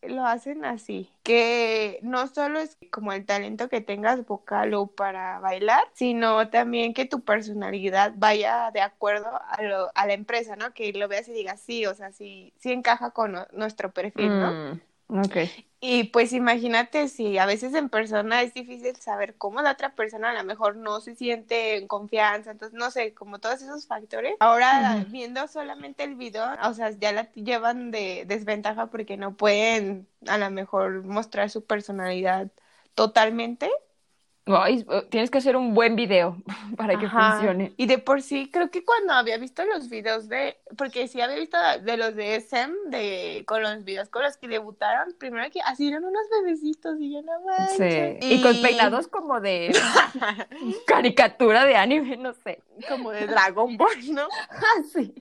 [0.04, 5.39] lo hacen así, que no solo es como el talento que tengas vocal o para
[5.39, 10.73] bailar, sino también que tu personalidad vaya de acuerdo a, lo- a la empresa, ¿no?
[10.75, 14.60] Que lo veas y digas, sí, o sea, sí, sí encaja con nuestro perfil, ¿no?
[14.62, 15.38] Mm, ok.
[15.82, 20.32] Y pues imagínate si a veces en persona es difícil saber cómo la otra persona
[20.32, 24.36] a lo mejor no se siente en confianza, entonces no sé, como todos esos factores.
[24.39, 30.08] Ahora viendo solamente el video, o sea, ya la llevan de desventaja porque no pueden
[30.28, 32.50] a lo mejor mostrar su personalidad
[32.96, 33.70] totalmente.
[34.48, 36.38] Ay, eh, tienes que hacer un buen video
[36.78, 37.38] para que Ajá.
[37.38, 37.74] funcione.
[37.78, 41.38] Y de por sí, creo que cuando había visto los videos de, porque sí había
[41.38, 45.62] visto de los de SM, de, con los videos con los que debutaron, primero que
[45.62, 47.32] así eran unos bebecitos y yo no
[47.70, 47.80] Sí.
[47.80, 48.18] manches.
[48.22, 49.72] Y con peinados como de
[50.86, 52.62] caricatura de anime, no sé.
[52.88, 54.28] como de Dragon Ball, ¿no?
[54.50, 55.14] Ah, sí.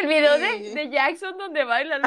[0.00, 0.74] El video de, Sí.
[0.74, 2.00] de Jackson donde baila.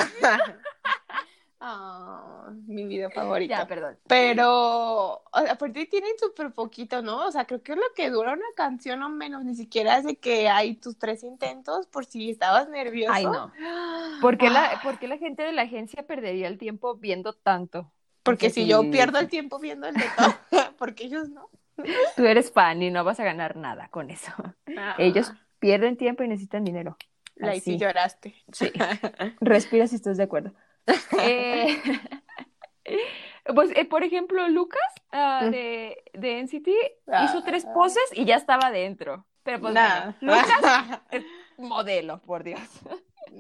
[1.62, 1.67] ¿No?
[1.67, 3.52] Ah, mi video favorito.
[3.52, 3.97] Ya, perdón.
[4.08, 7.28] Pero o sea, aparte tienen súper poquito, ¿no?
[7.28, 10.06] O sea, creo que es lo que dura una canción o menos, ni siquiera es
[10.06, 13.13] de que hay tus tres intentos por si estabas nervioso.
[13.13, 13.52] Ay, no.
[14.21, 17.34] ¿Por qué, la, Ah, por qué la gente de la agencia perdería el tiempo viendo
[17.34, 17.91] tanto?
[18.24, 21.50] Porque si yo pierdo el tiempo viendo el de todo, porque ellos no.
[22.15, 24.32] Tú eres fan y no vas a ganar nada con eso.
[24.97, 26.97] Ellos pierden tiempo y necesitan dinero.
[27.36, 28.36] La sí lloraste.
[28.52, 28.71] Sí.
[29.39, 30.54] Respira si estás de acuerdo.
[31.20, 31.82] Eh,
[33.56, 35.52] pues, eh, por ejemplo, Lucas ah, Mm.
[35.52, 36.67] de, de NCT
[37.12, 37.26] Ah.
[37.26, 39.26] hizo tres poses y ya estaba dentro.
[39.44, 40.12] Pero pues Nah.
[40.22, 41.24] bueno, Lucas es
[41.58, 42.62] modelo, por Dios.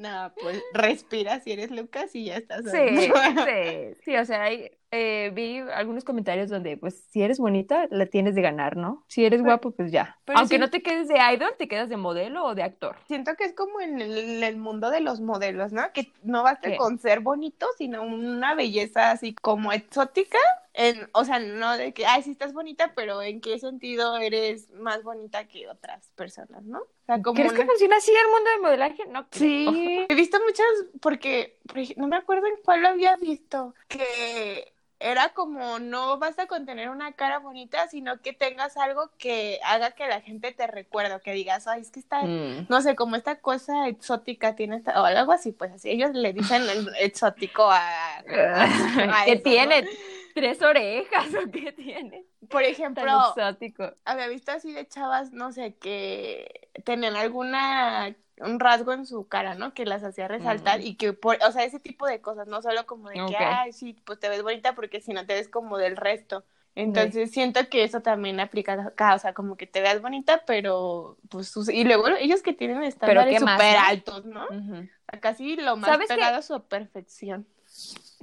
[0.01, 2.63] No, pues respira si eres Lucas y ya estás.
[2.65, 2.71] Sí,
[3.45, 8.07] sí, sí, o sea, hay, eh, vi algunos comentarios donde, pues, si eres bonita, la
[8.07, 9.05] tienes de ganar, ¿no?
[9.07, 10.17] Si eres Pero- guapo, pues ya.
[10.33, 12.95] Aunque no te quedes de idol, te quedas de modelo o de actor.
[13.07, 15.83] Siento que es como en el, en el mundo de los modelos, ¿no?
[15.93, 20.39] Que no basta con ser bonito, sino una belleza así como exótica.
[20.73, 24.71] En, o sea, no de que, ay, sí estás bonita, pero ¿en qué sentido eres
[24.71, 26.79] más bonita que otras personas, no?
[27.15, 29.05] Sea, como ¿Crees que funciona así el mundo del modelaje?
[29.07, 29.39] No creo.
[29.39, 30.65] Sí, he visto muchas,
[31.01, 31.57] porque
[31.97, 36.89] no me acuerdo en cuál lo había visto, que era como no basta con tener
[36.89, 41.21] una cara bonita, sino que tengas algo que haga que la gente te recuerde, o
[41.21, 42.67] que digas, ay, es que está, Mm.
[42.69, 46.33] no sé, como esta cosa exótica tiene esta, o algo así, pues así, ellos le
[46.33, 48.17] dicen el exótico a...
[48.19, 49.81] a ¿Qué eso, tiene?
[49.81, 49.89] ¿no?
[50.35, 52.25] ¿Tres orejas o qué tiene?
[52.49, 53.91] Por Tan ejemplo, exótico.
[54.05, 59.53] había visto así de chavas, no sé, que tenían alguna un rasgo en su cara,
[59.53, 59.73] ¿no?
[59.75, 60.83] Que las hacía resaltar Mm.
[60.83, 63.71] y que por, o sea, ese tipo de cosas, no solo como de que, ay,
[63.71, 66.43] sí, pues te ves bonita porque si no te ves como del resto.
[66.73, 71.17] Entonces siento que eso también aplica acá, o sea, como que te veas bonita, pero
[71.29, 73.85] pues sus- y luego ellos que tienen estándares ¿qué más, súper no?
[73.85, 74.45] altos, ¿no?
[74.45, 74.87] Ujú.
[75.19, 77.45] Casi lo más pegado a su perfección.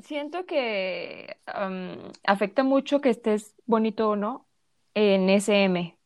[0.02, 1.36] Siento que
[2.24, 4.46] afecta mucho que estés bonito o no
[4.94, 5.96] en SM,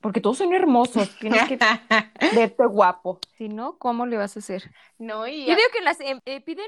[0.00, 1.58] porque todos son hermosos, tienes que
[2.34, 4.70] verte guapo, si no, ¿cómo le vas a hacer?
[4.98, 6.66] no, y Yo digo que las em- eh, piden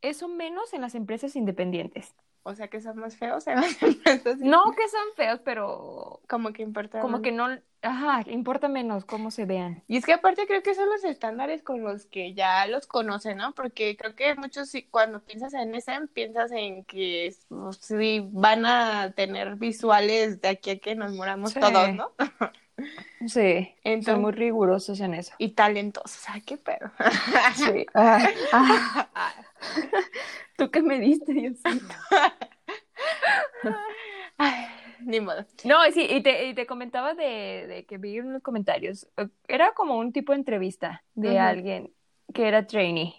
[0.00, 2.14] eso menos en las empresas independientes.
[2.44, 3.44] O sea que son más feos.
[4.40, 7.00] No que son feos, pero como que importa.
[7.00, 7.22] como más.
[7.22, 7.48] que no,
[7.82, 9.82] ajá, importa menos cómo se vean.
[9.88, 13.38] Y es que aparte creo que son los estándares con los que ya los conocen,
[13.38, 13.52] ¿no?
[13.54, 19.12] Porque creo que muchos cuando piensas en SM piensas en que pues, sí van a
[19.12, 21.60] tener visuales de aquí a que nos moramos Sí.
[21.60, 22.12] todos, ¿no?
[23.26, 23.74] Sí,
[24.04, 25.32] son Entonces, muy rigurosos en eso.
[25.38, 26.90] y talentosos, ay, qué pedo.
[27.54, 27.86] Sí.
[27.94, 29.08] Ay, ah.
[30.56, 31.94] ¿Tú qué me diste, Diosito?
[34.38, 34.64] Ay,
[35.04, 35.44] ni modo.
[35.64, 39.08] No, sí, y te, y te comentaba de, de que vi en los comentarios.
[39.16, 41.92] eh, Era como un tipo de entrevista de alguien
[42.34, 43.14] que era trainee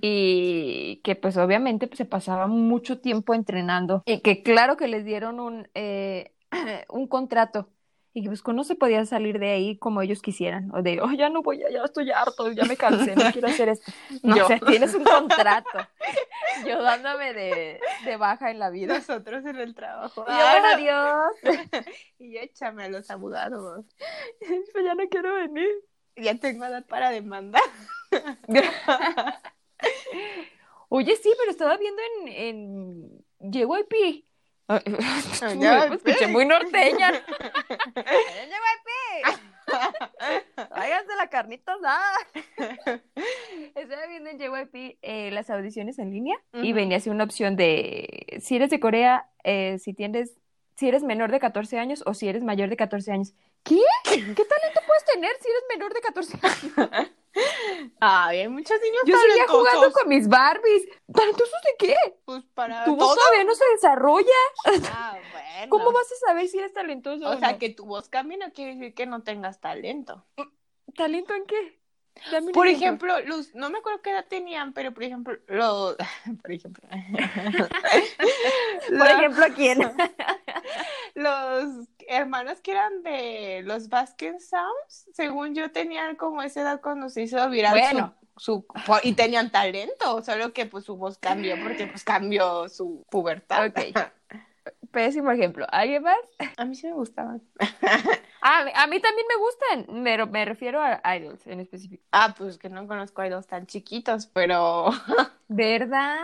[0.00, 5.04] y que pues obviamente pues, se pasaba mucho tiempo entrenando y que claro que les
[5.04, 6.32] dieron un, eh,
[6.88, 7.70] un contrato
[8.16, 11.30] y pues no se podía salir de ahí como ellos quisieran o de, oh, ya
[11.30, 13.90] no voy, ya, estoy harto, ya me cansé, no quiero hacer esto.
[14.22, 14.44] No, Yo.
[14.44, 15.78] o sea, tienes un contrato.
[16.66, 18.94] Yo dándome de, de baja en la vida.
[18.94, 20.24] Nosotros en el trabajo.
[20.28, 21.86] Y yo, bueno, Ah, adiós.
[22.20, 23.84] y échame a los abogados.
[24.38, 25.68] Pues ya no quiero venir.
[26.16, 27.62] Ya tengo edad para demandar.
[30.88, 33.92] Oye, sí, pero estaba viendo en, en JYP.
[33.92, 34.24] Ay,
[35.60, 37.12] Ya, me escuché muy norteña.
[40.70, 42.02] Háganse la carnita asada.
[43.74, 46.76] Estaba viendo en JYP eh, las audiciones en línea y Ujú.
[46.76, 50.38] venía así una opción de si eres de Corea, eh, si tienes,
[50.76, 53.34] si eres menor de 14 años o si eres mayor de 14 años.
[53.62, 53.80] ¿Qué?
[54.04, 57.10] ¿Qué talento puedes tener si eres menor de 14 años?
[58.00, 60.82] Ay, hay muchos niños Yo seguía jugando con mis Barbies.
[61.12, 61.96] ¿Talentosos de qué?
[62.24, 63.16] Pues para Tu voz todo.
[63.16, 64.26] todavía no se desarrolla.
[64.92, 65.70] Ah, bueno.
[65.70, 67.58] ¿Cómo vas a saber si eres talentoso O o sea, no?
[67.58, 70.24] que tu voz cambie no quiere decir que no tengas talento.
[70.96, 71.80] ¿Talento en qué?
[72.30, 73.12] Dame Por ejemplo.
[73.16, 75.96] ejemplo, Luz, no me acuerdo qué edad tenían, pero por ejemplo, los...
[76.42, 76.88] Por ejemplo...
[78.98, 79.78] Por ejemplo, ¿a quién?
[81.14, 87.08] los hermanos que eran de los Baskin Sounds, según yo, tenían como esa edad cuando
[87.08, 88.14] se hizo viral Bueno.
[88.36, 93.04] su, su- y tenían talento, solo que pues su voz cambió porque pues cambió su
[93.10, 93.66] pubertad.
[93.66, 93.98] Ok.
[94.90, 95.66] Pésimo ejemplo.
[95.70, 96.16] ¿Alguien más?
[96.56, 97.42] A mí sí me gustaban.
[98.46, 102.04] Ah, a mí también me gustan, pero me refiero a idols en específico.
[102.12, 104.90] Ah, pues que no conozco a dos tan chiquitos, pero
[105.48, 106.18] ¿Verdad?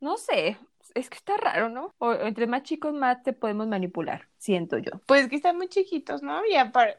[0.00, 0.56] No sé.
[0.96, 1.94] Es que está raro, ¿no?
[1.98, 4.92] O entre más chicos, más te podemos manipular, siento yo.
[5.06, 6.40] pues que están muy chiquitos, ¿no?
[6.46, 6.54] Y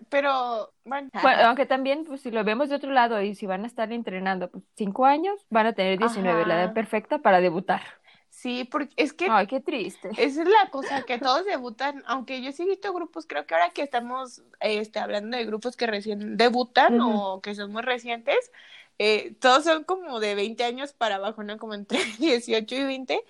[0.09, 3.63] pero bueno, Bueno, aunque también, pues si lo vemos de otro lado y si van
[3.63, 7.81] a estar entrenando, pues cinco años, van a tener 19, la edad perfecta para debutar.
[8.29, 10.09] sí, porque es que Ay, qué triste.
[10.17, 13.55] Esa es la cosa, que todos debutan, aunque yo sí he visto grupos, creo que
[13.55, 18.51] ahora que estamos este, hablando de grupos que recién debutan o que son muy recientes,
[18.99, 21.57] eh, todos son como de 20 años para abajo, ¿no?
[21.57, 23.23] Como entre 18 y 20,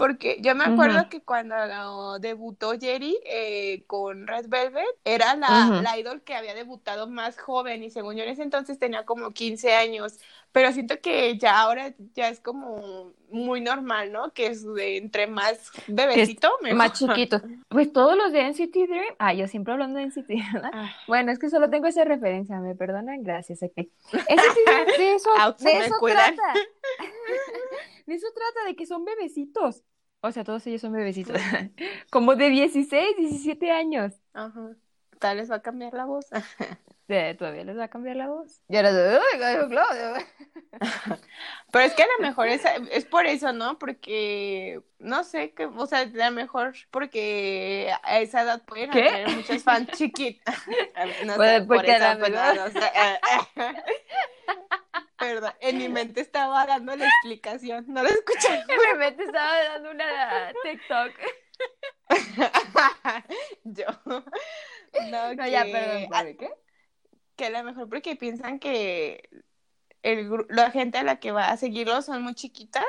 [0.00, 5.98] Porque yo me acuerdo que cuando debutó Jerry eh, con Red Velvet, era la, la
[5.98, 9.74] idol que había debutado más joven y según yo en ese entonces tenía como 15
[9.74, 10.18] años.
[10.52, 14.32] Pero siento que ya ahora ya es como muy normal, ¿no?
[14.32, 16.78] Que es de entre más bebecito, mejor.
[16.78, 17.42] Más chiquito.
[17.68, 19.14] Pues todos los de NCT Dream.
[19.18, 20.70] Ah, yo siempre hablando de NCT, ¿verdad?
[20.72, 20.90] Ah.
[21.06, 23.62] Bueno, es que solo tengo esa referencia, me perdonan, gracias.
[23.62, 23.90] Okay.
[24.12, 26.54] NCT de eso, de eso trata.
[28.10, 29.84] de eso trata, de que son bebecitos.
[30.20, 31.36] O sea, todos ellos son bebecitos.
[32.10, 34.14] como de 16, 17 años.
[34.32, 34.76] Ajá.
[35.20, 36.26] Tal les va a cambiar la voz.
[37.38, 38.62] todavía les va a cambiar la voz.
[38.68, 38.90] Y ahora,
[39.32, 40.26] ¡ay, Claudio!
[41.72, 43.78] Pero es que a lo mejor es, es por eso, ¿no?
[43.78, 49.28] Porque, no sé, que, o sea, a lo mejor porque a esa edad pueden tener
[49.28, 50.54] muchos fans chiquitos.
[51.24, 52.80] No sé, porque por eso, pues, no, sé.
[55.20, 58.48] Perdón, en mi mente estaba dando la explicación, no lo escuché.
[58.68, 61.12] En mi mente estaba dando una TikTok.
[63.64, 63.86] Yo.
[65.10, 66.50] No, no ya, perdón, qué?
[67.36, 69.28] Que a lo mejor porque piensan que
[70.02, 72.84] el, la gente a la que va a seguirlo son muy chiquitas,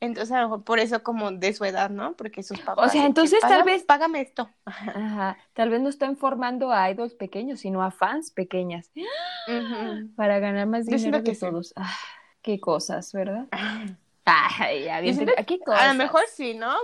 [0.00, 2.14] entonces a lo mejor por eso como de su edad, ¿no?
[2.16, 2.88] Porque sus papás...
[2.88, 3.84] O sea, entonces tal vez...
[3.84, 4.50] Págame esto.
[4.64, 5.36] Ajá.
[5.52, 8.90] Tal vez no están formando a idols pequeños, sino a fans pequeñas.
[10.16, 11.72] Para ganar más dinero que todos.
[11.76, 11.94] Ah,
[12.42, 13.46] qué cosas, ¿verdad?
[14.24, 15.82] Ay, ya, bien, ¿qué cosas?
[15.82, 16.74] A lo mejor sí, ¿no?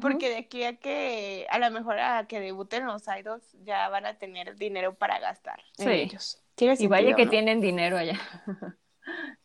[0.00, 4.04] Porque de aquí a que, a lo mejor a que debuten los idols, ya van
[4.04, 5.88] a tener dinero para gastar sí.
[5.88, 6.42] ellos.
[6.60, 8.18] Y vaya que tienen dinero allá.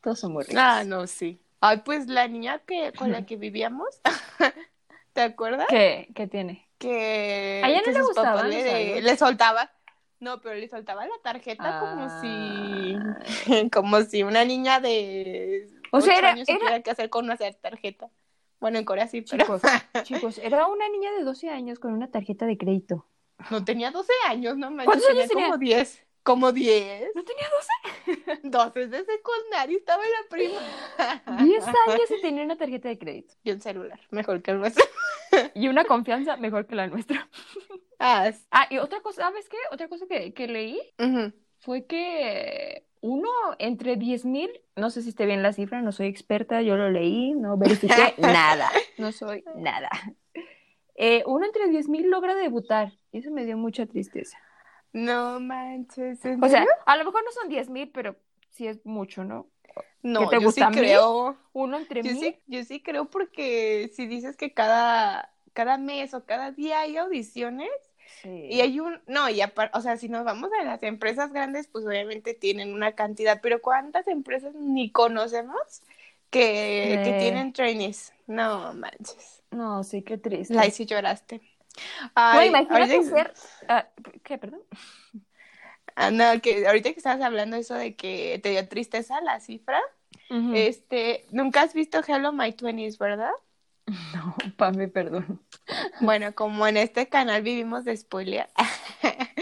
[0.02, 0.62] Todos son muy ricos.
[0.62, 1.42] Ah, no, sí.
[1.62, 4.02] Ay, pues la niña que con la que vivíamos,
[5.14, 5.68] ¿te acuerdas?
[5.70, 6.68] ¿Qué, ¿Qué tiene?
[6.78, 8.44] Que, a ella no le gustaba.
[8.44, 9.72] Le, soltaba.
[10.20, 12.98] No, pero le soltaba la tarjeta como si
[13.72, 16.82] como si una niña de o sea, era, años era...
[16.82, 18.10] que hacer con una tarjeta.
[18.60, 19.44] Bueno, en Corea sí, pero...
[19.44, 19.62] Chicos,
[20.04, 23.06] chicos, era una niña de 12 años con una tarjeta de crédito.
[23.52, 24.86] No tenía 12 años, no manches.
[24.86, 25.46] ¿Cuántos años tenía?
[25.46, 26.04] Como 10.
[26.24, 27.12] Como 10.
[27.16, 27.46] ¿No tenía
[28.06, 28.42] 12?
[28.44, 31.44] 12 de secundaria, estaba en la prima.
[31.44, 33.34] 10 años y tenía una tarjeta de crédito.
[33.44, 34.86] Y un celular, mejor que el nuestro.
[35.54, 37.30] y una confianza mejor que la nuestra.
[38.00, 39.58] Ah, ah y otra cosa, ¿sabes qué?
[39.72, 40.80] Otra cosa que, que leí
[41.60, 46.08] fue que uno entre 10 mil, no sé si esté bien la cifra, no soy
[46.08, 49.90] experta, yo lo leí, no verifiqué nada, no soy nada.
[50.96, 54.38] Eh, uno entre 10 mil logra debutar y eso me dio mucha tristeza.
[54.94, 56.20] No manches.
[56.42, 58.16] o sea, a lo mejor no son 10 mil, pero
[58.52, 59.48] sí es mucho, ¿no?
[60.04, 61.38] No, te yo sí creo.
[61.54, 62.38] Uno entre yo mil.
[62.48, 67.72] yo sí creo porque si dices que cada, cada mes o cada día hay audiciones,
[68.24, 71.68] y hay un, no, y aparte, o sea, si nos vamos a las empresas grandes,
[71.68, 75.82] pues obviamente tienen una cantidad, pero ¿cuántas empresas ni conocemos
[76.30, 78.14] que, que tienen trainees?
[78.28, 79.44] No manches.
[79.52, 80.54] No, sí, qué triste.
[80.54, 81.42] La sí lloraste.
[82.16, 83.34] Ay, imagínate ser...
[83.68, 83.88] Ah,
[84.24, 84.62] ¿Qué, perdón?
[85.96, 89.80] Ah, no, que ahorita que estabas hablando eso de que te dio tristeza la cifra,
[90.54, 93.32] este, nunca has visto Hello My Twenties, ¿verdad?
[94.16, 95.42] No, Pame, perdón.
[96.00, 98.48] Bueno, como en este canal vivimos de spoiler.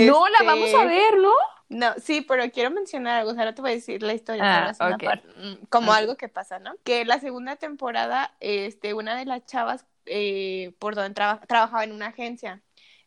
[0.00, 1.32] No, la vamos a este, ver, ¿no?
[1.68, 4.74] No, sí, pero quiero mencionar algo, o sea, no te voy a decir la historia,
[4.78, 4.96] ah,
[5.36, 6.74] mm, como algo que pasa, ¿no?
[6.84, 12.08] Que la segunda temporada, este, una de las chavas eh, por donde trabajaba en una
[12.08, 12.62] agencia,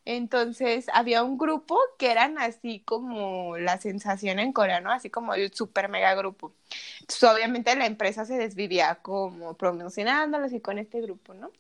[0.06, 4.92] entonces había un grupo que eran así como la sensación en Corea, ¿no?
[4.92, 6.54] Así como el super mega grupo.
[7.02, 11.52] Entonces obviamente la empresa se desvivía como promocionándolos y con este grupo, ¿no?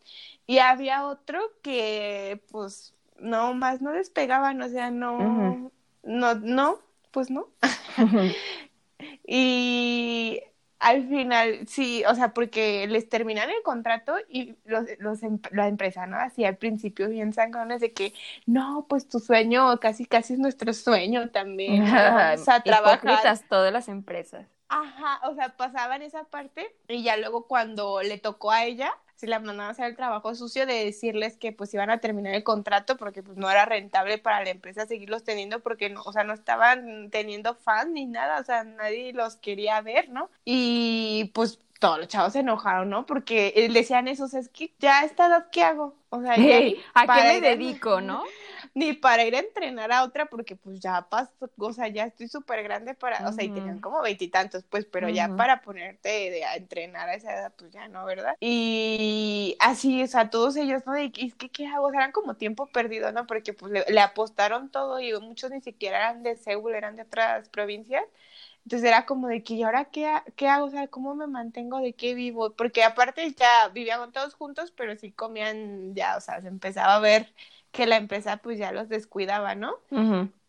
[0.48, 5.72] Y había otro que pues no más no despegaban, o sea, no,
[6.04, 6.80] no, no,
[7.12, 7.50] pues no.
[9.28, 10.42] y
[10.80, 15.68] al final, sí, o sea, porque les terminan el contrato y los, los em, la
[15.68, 16.18] empresa, ¿no?
[16.18, 18.14] Así al principio bien sangrones de que,
[18.46, 21.84] no, pues tu sueño casi, casi es nuestro sueño también.
[21.84, 23.40] o sea, trabajar.
[23.50, 24.48] todas las empresas.
[24.70, 29.28] Ajá, o sea, pasaban esa parte y ya luego cuando le tocó a ella, se
[29.28, 32.44] la mandaban a hacer el trabajo sucio de decirles que pues iban a terminar el
[32.46, 36.24] contrato porque pues no era rentable para la empresa seguirlos teniendo porque no, o sea,
[36.24, 40.30] no estaban teniendo fans ni nada, o sea, nadie los quería ver, ¿no?
[40.46, 43.06] Y pues todos los chavos se enojaron, ¿no?
[43.06, 45.96] Porque eh, decían eso, o sea, es que ya a esta edad, ¿qué hago?
[46.08, 48.24] O sea, ¿a qué me dedico, no?
[48.80, 52.30] Ni para ir a entrenar a otra porque pues ya pasó, o sea, ya estoy
[52.30, 56.46] súper grande para, o sea, y tenían como veintitantos, pues, pero ya para ponerte de,
[56.46, 58.36] a entrenar a esa edad, pues ya no, ¿verdad?
[58.40, 60.98] Y así, o sea, todos ellos, ¿no?
[60.98, 61.88] Y es que, ¿qué hago?
[61.88, 63.28] O sea, eran como tiempo perdido, ¿no?
[63.28, 67.50] Porque pues le, apostaron todo y muchos ni siquiera eran de Seúl, eran de otras
[67.50, 68.04] provincias.
[68.64, 70.66] Entonces era como de que, ¿y ahora qué, qué hago?
[70.68, 71.80] O sea, ¿cómo me mantengo?
[71.80, 72.52] ¿De qué vivo?
[72.56, 77.00] Porque aparte ya vivían todos juntos, pero sí comían ya, o sea, se empezaba a
[77.00, 77.34] ver
[77.72, 79.76] que la empresa pues ya los descuidaba, ¿no?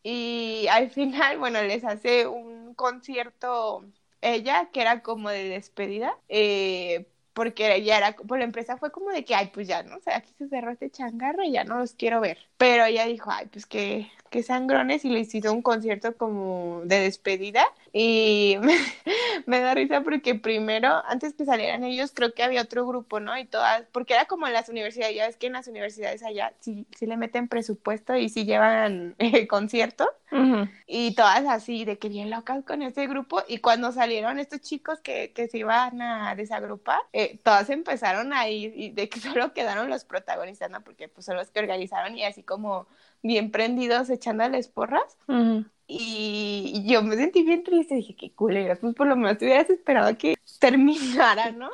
[0.02, 3.84] Y al final, bueno, les hace un concierto
[4.22, 9.10] ella, que era como de despedida, eh, porque ella era, por la empresa fue como
[9.10, 9.96] de que, ay, pues ya, ¿no?
[9.96, 12.38] O sea, aquí se cerró este changarro y ya no los quiero ver.
[12.56, 17.00] Pero ella dijo, ay, pues que, que sangrones y les hizo un concierto como de
[17.00, 18.56] despedida y
[19.46, 23.36] me, da risa porque primero, antes que salieran ellos, creo que había otro grupo, ¿no?
[23.36, 26.52] Y todas, porque era como en las universidades, ya ves que en las universidades allá
[26.60, 30.08] sí, sí le meten presupuesto y sí llevan eh, conciertos.
[30.86, 33.42] Y todas así, de que bien locas con ese grupo.
[33.48, 38.48] Y cuando salieron estos chicos que, que se iban a desagrupar, eh, todas empezaron a
[38.48, 40.82] ir y de que solo quedaron los protagonistas, ¿no?
[40.82, 42.86] Porque pues son los que organizaron y así como
[43.22, 45.18] bien prendidos echándoles porras.
[45.86, 49.70] Y yo me sentí bien triste, dije, qué culera, pues por lo menos te hubieras
[49.70, 51.70] esperado que terminara, ¿no?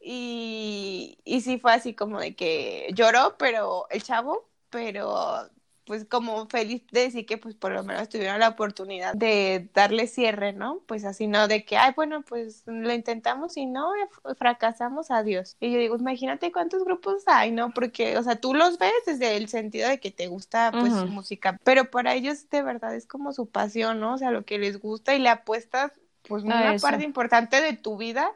[0.00, 5.48] Y, y sí fue así como de que lloró, pero el chavo, pero
[5.84, 10.06] pues como feliz de decir que pues por lo menos tuvieron la oportunidad de darle
[10.06, 10.80] cierre, ¿no?
[10.86, 13.90] Pues así no de que, ay, bueno, pues lo intentamos y no,
[14.38, 15.56] fracasamos, adiós.
[15.60, 17.72] Y yo digo, imagínate cuántos grupos hay, ¿no?
[17.72, 21.06] Porque, o sea, tú los ves desde el sentido de que te gusta pues su
[21.06, 24.14] música, pero para ellos de verdad es como su pasión, ¿no?
[24.14, 25.92] O sea, lo que les gusta y le apuestas
[26.28, 28.32] pues una parte importante de tu vida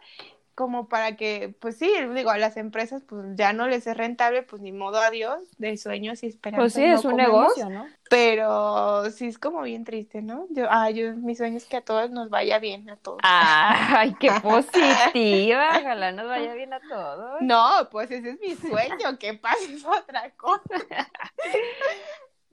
[0.56, 4.42] como para que, pues sí, digo, a las empresas pues ya no les es rentable,
[4.42, 6.62] pues ni modo adiós, de sueños y esperanzas.
[6.62, 7.86] Pues sí, es un negocio, ¿no?
[8.08, 10.46] Pero sí es como bien triste, ¿no?
[10.48, 13.18] Yo, ah, yo, mi sueño es que a todos nos vaya bien, a todos.
[13.22, 17.42] Ay, qué positiva, ojalá nos vaya bien a todos.
[17.42, 21.10] No, pues ese es mi sueño, que pase otra cosa.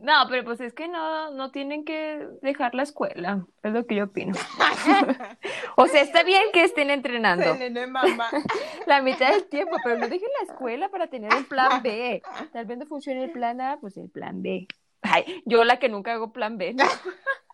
[0.04, 3.96] No, pero pues es que no, no tienen que dejar la escuela, es lo que
[3.96, 4.34] yo opino.
[5.78, 7.46] o sea, está bien que estén entrenando.
[8.86, 12.22] la mitad del tiempo, pero no dejen la escuela para tener un plan B.
[12.52, 14.68] Tal vez no funcione el plan A, pues el plan B.
[15.04, 16.76] Ay, yo la que nunca hago plan B.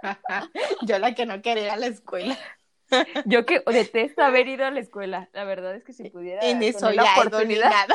[0.87, 2.35] yo la que no quería ir a la escuela.
[3.25, 5.29] Yo que detesto haber ido a la escuela.
[5.33, 6.41] La verdad es que si pudiera.
[6.41, 7.87] En eso la oportunidad.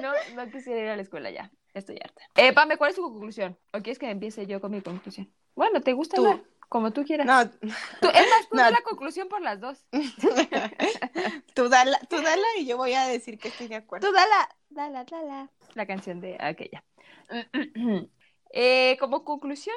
[0.00, 1.50] No, no quisiera ir a la escuela ya.
[1.74, 2.22] Estoy harta.
[2.36, 3.58] Eh, Pame, ¿cuál es tu conclusión?
[3.72, 5.28] ¿O quieres que empiece yo con mi conclusión?
[5.56, 6.42] Bueno, ¿te gusta hablar?
[6.68, 7.26] Como tú quieras.
[7.26, 7.50] No.
[7.50, 9.84] Tú, es más, tú la conclusión por las dos.
[11.54, 14.06] tú, dala, tú dala y yo voy a decir que estoy de acuerdo.
[14.06, 15.50] Tú dala, dala, dala.
[15.74, 16.84] La canción de aquella.
[18.52, 19.76] eh, como conclusión,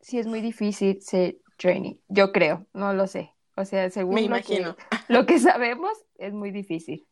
[0.00, 1.96] sí es muy difícil ser training.
[2.08, 3.34] Yo creo, no lo sé.
[3.56, 4.76] O sea, según Me imagino.
[5.08, 7.06] lo que sabemos, es muy difícil.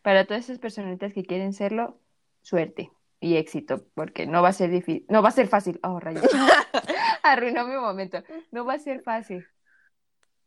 [0.00, 1.98] Para todas esas personitas que quieren serlo,
[2.42, 2.90] suerte
[3.24, 5.80] y éxito, porque no va a ser difícil, no va a ser fácil.
[5.82, 6.22] Oh, rayos.
[7.22, 8.22] Arruinó mi momento.
[8.50, 9.46] No va a ser fácil.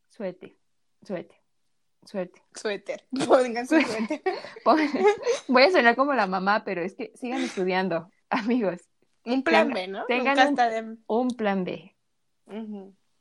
[0.10, 0.60] Suerte,
[1.02, 1.42] suerte,
[2.06, 2.44] suerte.
[2.54, 3.04] Suéter.
[3.28, 4.22] Pongan su suerte.
[5.48, 8.88] Voy a sonar como la mamá, pero es que sigan estudiando, amigos.
[9.26, 10.06] Un plan B, ¿no?
[10.06, 10.56] Tengan
[11.08, 11.96] un, plan B.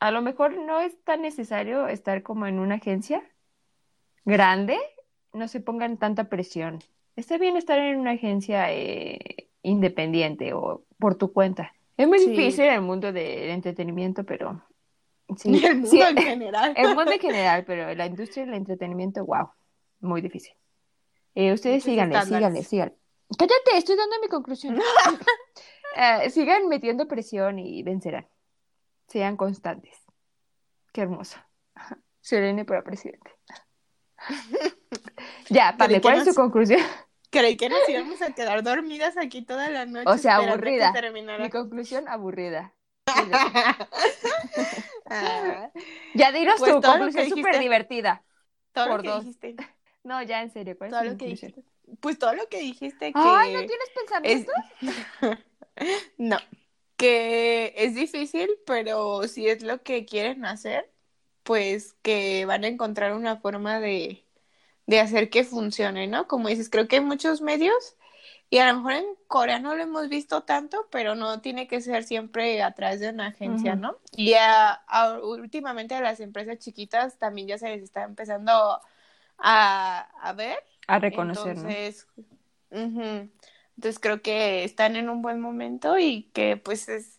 [0.01, 3.23] A lo mejor no es tan necesario estar como en una agencia
[4.27, 4.79] grande,
[5.33, 6.81] no se pongan tanta presión.
[7.17, 11.73] Está bien estar en una agencia eh, independiente o por tu cuenta.
[11.97, 14.63] Es muy difícil en el mundo del entretenimiento, pero...
[15.37, 16.75] Sí, el mundo en general.
[16.77, 19.51] El mundo en general, pero la industria del entretenimiento, wow,
[20.01, 20.55] muy difícil.
[21.35, 22.95] Eh, ustedes síganle, síganle, síganle.
[23.37, 24.79] Cállate, estoy dando mi conclusión.
[25.99, 28.29] Eh, sigan metiendo presión y vencerán.
[29.07, 29.97] Sean constantes.
[30.93, 31.39] Qué hermoso.
[32.21, 33.31] Serene para presidente.
[35.49, 36.83] ya, para ¿cuál es su conclusión?
[37.39, 40.09] Creí que nos íbamos a quedar dormidas aquí toda la noche.
[40.09, 40.93] O sea, aburrida.
[41.39, 42.73] Mi conclusión, aburrida.
[45.09, 45.71] Ah.
[46.15, 48.25] ya dinos pues tu conclusión súper divertida.
[48.73, 49.57] Todo lo que dijiste.
[50.03, 51.63] No, ya en serio, ¿cuál todo lo que dijiste.
[52.01, 53.19] Pues todo lo que dijiste que...
[53.19, 54.55] Ay, ¿no tienes pensamientos?
[56.19, 56.39] no,
[56.97, 60.91] que es difícil, pero si es lo que quieren hacer,
[61.45, 64.26] pues que van a encontrar una forma de
[64.87, 66.29] de hacer que funcione, ¿no?
[66.29, 67.97] Como dices, creo que hay muchos medios
[68.49, 71.81] y a lo mejor en Corea no lo hemos visto tanto, pero no tiene que
[71.81, 73.99] ser siempre a través de una agencia, ¿no?
[74.17, 74.35] Y
[75.23, 78.81] últimamente a las empresas chiquitas también ya se les está empezando
[79.39, 80.59] a, ver.
[80.87, 81.57] A reconocer.
[81.57, 82.07] Entonces,
[82.71, 87.16] entonces creo que están en un buen momento y que pues es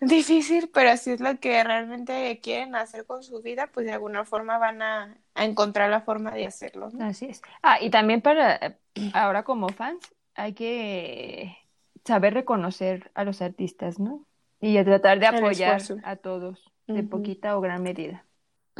[0.00, 4.24] difícil, pero si es lo que realmente quieren hacer con su vida, pues de alguna
[4.24, 6.90] forma van a, encontrar la forma de hacerlo.
[7.00, 7.42] Así es.
[7.62, 8.78] Ah, y también para
[9.14, 11.56] ahora como fans hay que
[12.04, 14.24] saber reconocer a los artistas, ¿no?
[14.60, 18.24] Y tratar de apoyar a todos, de poquita o gran medida.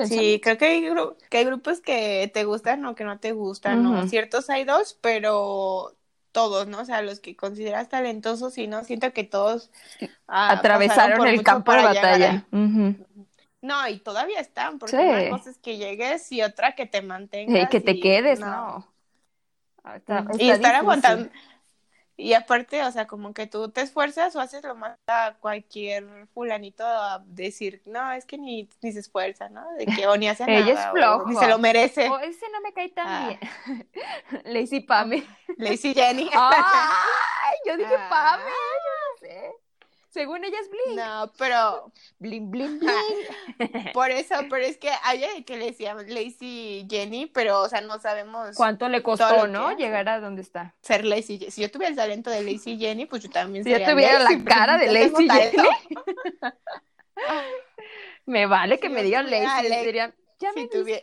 [0.07, 0.89] Sí, creo que hay,
[1.29, 4.07] que hay grupos que te gustan o que no te gustan, ¿no?
[4.07, 5.98] Ciertos hay dos, pero
[6.33, 6.81] todos, ¿no?
[6.81, 9.71] O sea, los que consideras talentosos y no, siento que todos
[10.27, 12.47] ah, atravesaron el campo de batalla.
[13.61, 17.65] No, y todavía están, porque una cosa es que llegues y otra que te mantengas.
[17.65, 18.87] Y que te quedes, no.
[19.83, 19.99] Ah,
[20.39, 21.31] y estar aguantando,
[22.21, 26.27] y aparte, o sea, como que tú te esfuerzas o haces lo más a cualquier
[26.35, 29.65] fulanito a decir, no, es que ni, ni se esfuerza, ¿no?
[29.75, 31.29] De que o ni hace Ella es flojo.
[31.29, 32.09] ni se lo merece.
[32.09, 33.29] O ese no me cae tan ah.
[33.29, 33.89] bien.
[34.47, 35.25] Lazy Pame.
[35.59, 36.29] Lazy Jenny.
[36.35, 38.09] Ay, yo dije ah.
[38.11, 39.55] Pame, yo no sé.
[40.19, 40.97] Según ella es Bling.
[40.97, 41.93] No, pero.
[42.19, 43.93] Bling, bling, bling.
[43.93, 48.01] Por eso, pero es que hay que le decíamos Lazy Jenny, pero, o sea, no
[48.01, 48.57] sabemos.
[48.57, 49.77] ¿Cuánto le costó, no?
[49.77, 50.75] Llegar a donde está.
[50.83, 51.53] Ser Lazy Jenny.
[51.53, 53.87] Si yo tuviera el talento de Lazy Jenny, pues yo también si sería.
[53.87, 55.69] Si yo tuviera la cara de Lazy Jenny.
[58.27, 59.47] me vale que me digan Lazy.
[59.47, 61.01] Alex, ¿Ya me viste?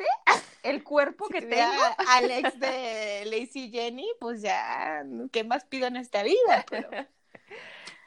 [0.61, 1.83] El cuerpo que tengo.
[2.09, 6.65] Alex de Lazy Jenny, pues ya, ¿qué más pido en esta vida?
[6.69, 6.89] Pero...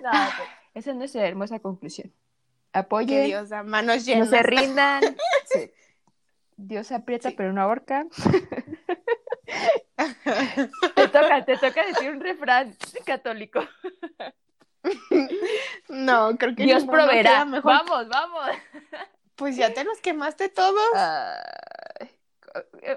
[0.00, 0.58] No, pues.
[0.78, 2.14] Esa es nuestra hermosa conclusión.
[2.72, 3.26] Apoyen.
[3.26, 4.30] Dios da manos llenas.
[4.30, 5.02] No se rindan.
[6.56, 8.06] Dios aprieta, pero no ahorca.
[10.94, 13.60] te toca, te toca decir un refrán católico.
[15.88, 17.44] No, creo que Dios proveerá.
[17.44, 18.48] Vamos, vamos.
[19.34, 20.92] Pues ya te los quemaste todos.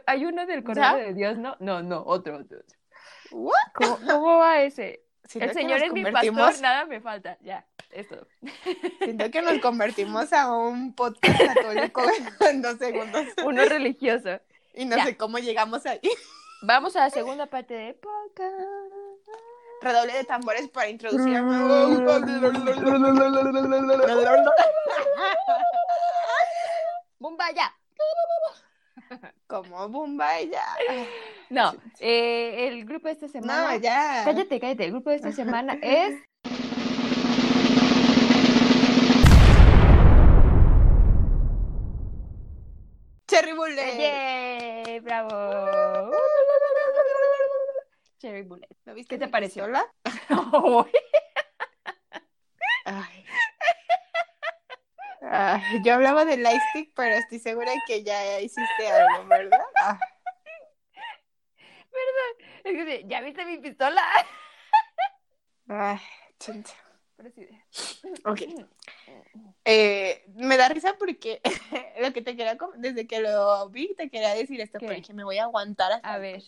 [0.05, 1.57] hay uno del corazón de Dios, ¿no?
[1.59, 2.59] No, no, otro, otro.
[3.31, 5.03] ¿Cómo, ¿Cómo, va ese?
[5.39, 7.37] el Señor es mi pastor, nada me falta.
[7.41, 8.27] Ya, eso.
[8.99, 12.01] Siento que nos convertimos a un podcast católico
[12.49, 13.25] en dos segundos.
[13.43, 14.39] Uno religioso.
[14.73, 15.99] Y no sé cómo llegamos ahí.
[16.61, 18.55] Vamos a la segunda parte de podcast.
[19.81, 21.33] Redoble de tambores para introducir.
[27.19, 27.75] ¡Bumba ya!
[29.47, 30.63] Como Bumbaya.
[31.49, 33.73] No, eh, el grupo de esta semana.
[33.73, 34.21] No, ya.
[34.23, 34.85] Cállate, cállate.
[34.85, 36.15] El grupo de esta semana es.
[43.31, 43.97] Cherry Bullet.
[43.97, 44.99] ¡Yay!
[44.99, 46.11] ¡Bravo!
[48.19, 48.67] Cherry Bullet.
[48.83, 49.15] ¿Lo viste?
[49.15, 49.67] ¿Qué te pareció?
[52.85, 53.23] Ay
[55.83, 59.61] yo hablaba de Lightstick, pero estoy segura que ya hiciste algo, ¿verdad?
[59.81, 59.97] Ah.
[62.65, 62.99] ¿Verdad?
[63.05, 64.03] ¿Ya viste mi pistola?
[65.69, 66.01] Ay,
[68.25, 68.41] Ok.
[69.63, 71.39] Eh, me da risa porque
[72.01, 74.87] lo que te quería, desde que lo vi, te quería decir esto, ¿Qué?
[74.87, 76.41] porque me voy a aguantar A ver.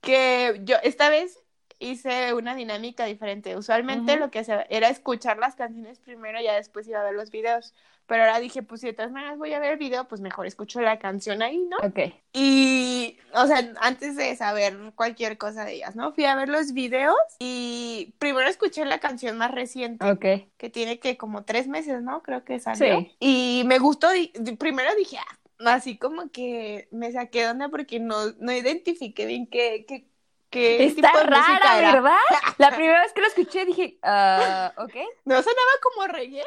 [0.00, 1.36] Que yo, esta vez
[1.80, 3.56] hice una dinámica diferente.
[3.56, 7.14] Usualmente lo que hacía era escuchar las canciones primero y ya después iba a ver
[7.14, 7.74] los videos.
[8.06, 10.46] Pero ahora dije, pues si de todas maneras voy a ver el video, pues mejor
[10.46, 11.76] escucho la canción ahí, ¿no?
[11.78, 12.12] Ok.
[12.32, 16.12] Y, o sea, antes de saber cualquier cosa de ellas, ¿no?
[16.12, 20.10] Fui a ver los videos y primero escuché la canción más reciente.
[20.10, 20.48] Ok.
[20.56, 22.22] Que tiene que como tres meses, ¿no?
[22.22, 23.00] Creo que salió.
[23.00, 23.16] Sí.
[23.20, 24.08] Y me gustó,
[24.58, 29.46] primero dije, ah, así como que me saqué de onda porque no, no identifiqué bien
[29.46, 30.09] qué, qué,
[30.50, 32.18] qué Está tipo de rara, ¿verdad?
[32.58, 34.94] La primera vez que lo escuché dije, uh, ok.
[35.24, 36.44] ¿No sonaba como reggae?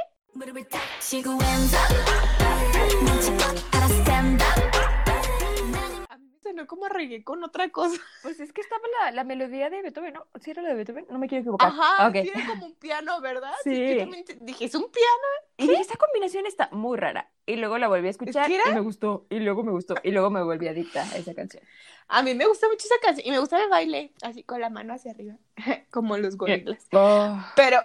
[6.09, 7.99] A mí me sonó como reggae con otra cosa.
[8.21, 10.27] Pues es que estaba la, la melodía de Beethoven, ¿no?
[10.41, 11.05] ¿Sí era la de Beethoven?
[11.09, 11.69] No me quiero equivocar.
[11.69, 13.53] Ajá, tiene como un piano, ¿verdad?
[13.63, 14.05] Sí.
[14.41, 15.27] dije, ¿es un piano?
[15.63, 17.29] Y dije, esta combinación está muy rara.
[17.45, 19.25] Y luego la volví a escuchar y me gustó.
[19.29, 19.95] Y luego me gustó.
[20.03, 21.63] Y luego me volví adicta a esa canción.
[22.07, 23.27] A mí me gusta mucho esa canción.
[23.27, 25.35] Y me gusta el baile, así con la mano hacia arriba.
[25.91, 26.87] como los gorilas.
[26.91, 27.37] Oh.
[27.55, 27.81] Pero...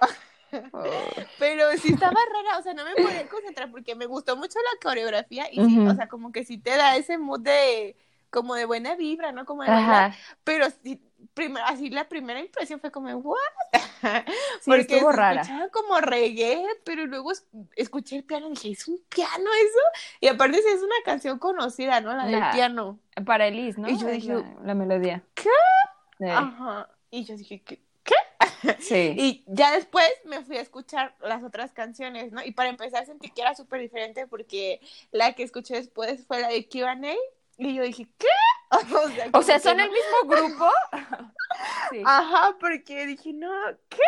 [1.39, 4.81] Pero sí estaba rara, o sea, no me podía concentrar porque me gustó mucho la
[4.89, 7.97] coreografía y sí, o sea, como que sí te da ese mood de
[8.31, 9.45] como de buena vibra, ¿no?
[9.45, 9.71] Como de
[10.45, 11.03] pero sí,
[11.35, 13.37] primero, así la primera impresión fue como, ¿what?
[14.65, 15.43] porque estuvo rara.
[15.43, 17.33] escuchaba como reggae, pero luego
[17.77, 19.81] escuché el piano y dije, ¿es un piano eso?
[20.21, 22.15] Y aparte es una canción conocida, ¿no?
[22.15, 22.99] La del piano.
[23.25, 23.89] Para Elise, ¿no?
[23.89, 25.23] Y yo dije, la, melodía.
[25.35, 26.29] ¿Qué?
[26.29, 26.89] Ajá.
[27.11, 27.81] Y yo dije, ¿qué?
[28.81, 29.15] Sí.
[29.17, 32.43] Y ya después me fui a escuchar las otras canciones, ¿no?
[32.45, 34.81] Y para empezar sentí que era súper diferente porque
[35.13, 36.97] la que escuché después fue la de QA.
[37.59, 38.27] Y yo dije, ¿qué?
[39.33, 40.71] O sea, ¿son el mismo grupo?
[41.91, 42.03] sí.
[42.05, 43.51] Ajá, porque dije, no,
[43.89, 43.99] ¿qué?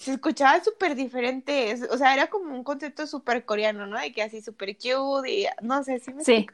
[0.00, 1.76] Se escuchaba súper diferente.
[1.90, 3.98] O sea, era como un concepto súper coreano, ¿no?
[4.00, 6.46] De que así súper cute y no sé si me sí.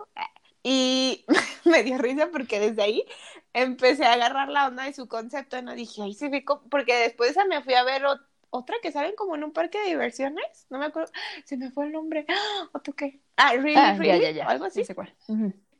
[0.64, 1.24] Y
[1.64, 3.04] me dio risa porque desde ahí
[3.52, 5.74] empecé a agarrar la onda de su concepto, ¿no?
[5.74, 8.02] Dije, ahí se ve, porque después me fui a ver
[8.50, 11.10] otra que salen como en un parque de diversiones, no me acuerdo,
[11.44, 12.26] se me fue el nombre,
[12.72, 13.20] ¿o tú qué?
[13.36, 14.46] Ah, Really, Ah, Really, ya, ya, ya.
[14.46, 14.80] algo así.
[14.80, 15.14] Sí sé cuál.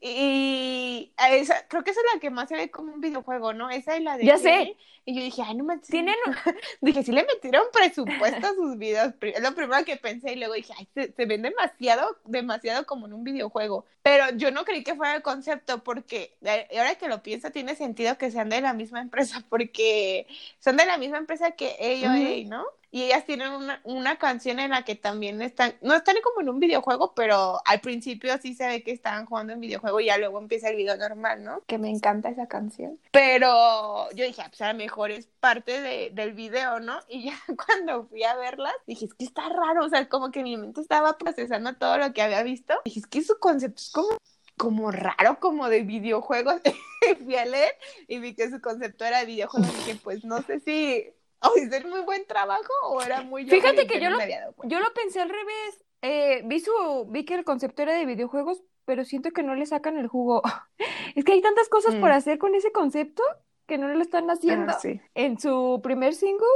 [0.04, 3.70] Y esa, creo que esa es la que más se ve como un videojuego, ¿no?
[3.70, 4.76] Esa y la de Ya sé.
[5.04, 5.90] Y yo dije, ay, no manches.
[5.90, 6.16] Tienen
[6.80, 9.14] Dije, sí le metieron presupuesto a sus videos.
[9.20, 13.06] Es lo primero que pensé y luego dije, ay, se, se ven demasiado, demasiado como
[13.06, 13.86] en un videojuego.
[14.02, 17.76] Pero yo no creí que fuera el concepto porque eh, ahora que lo pienso tiene
[17.76, 20.26] sentido que sean de la misma empresa porque
[20.58, 22.66] son de la misma empresa que AOA, ¿no?
[22.92, 26.50] Y ellas tienen una, una canción en la que también están, no están como en
[26.50, 30.18] un videojuego, pero al principio sí se ve que estaban jugando en videojuego y ya
[30.18, 31.62] luego empieza el video normal, ¿no?
[31.66, 33.00] Que me encanta esa canción.
[33.10, 37.00] Pero yo dije, ah, pues a lo mejor es parte de, del video, ¿no?
[37.08, 40.42] Y ya cuando fui a verlas, dije, es que está raro, o sea, como que
[40.42, 42.74] mi mente estaba procesando todo lo que había visto.
[42.84, 44.18] Dije, es que su concepto es como
[44.58, 46.60] como raro, como de videojuegos.
[47.24, 47.72] Fui a leer
[48.06, 49.70] y vi que su concepto era de videojuegos.
[49.72, 51.12] Y dije, pues no sé si
[51.54, 54.92] o hice muy buen trabajo o era muy Fíjate que yo no lo, yo lo
[54.94, 55.84] pensé al revés.
[56.02, 59.66] Eh, vi su, vi que el concepto era de videojuegos, pero siento que no le
[59.66, 60.42] sacan el jugo.
[61.14, 62.12] Es que hay tantas cosas por Mm.
[62.12, 63.22] hacer con ese concepto
[63.66, 64.72] que no lo están haciendo.
[64.72, 65.00] Ah, sí.
[65.14, 66.46] En su primer single,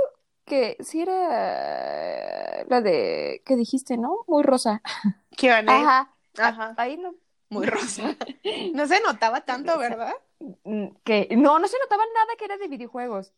[0.45, 4.25] que sí era la de que dijiste, ¿no?
[4.27, 4.83] Muy rosa.
[5.37, 6.15] ¿Qué van Ajá.
[6.39, 6.75] Ajá.
[6.77, 7.15] Ahí no.
[7.49, 8.17] Muy rosa.
[8.75, 10.13] No se notaba tanto, ¿verdad?
[10.65, 13.33] Mm, Que no, no se notaba nada que era de videojuegos.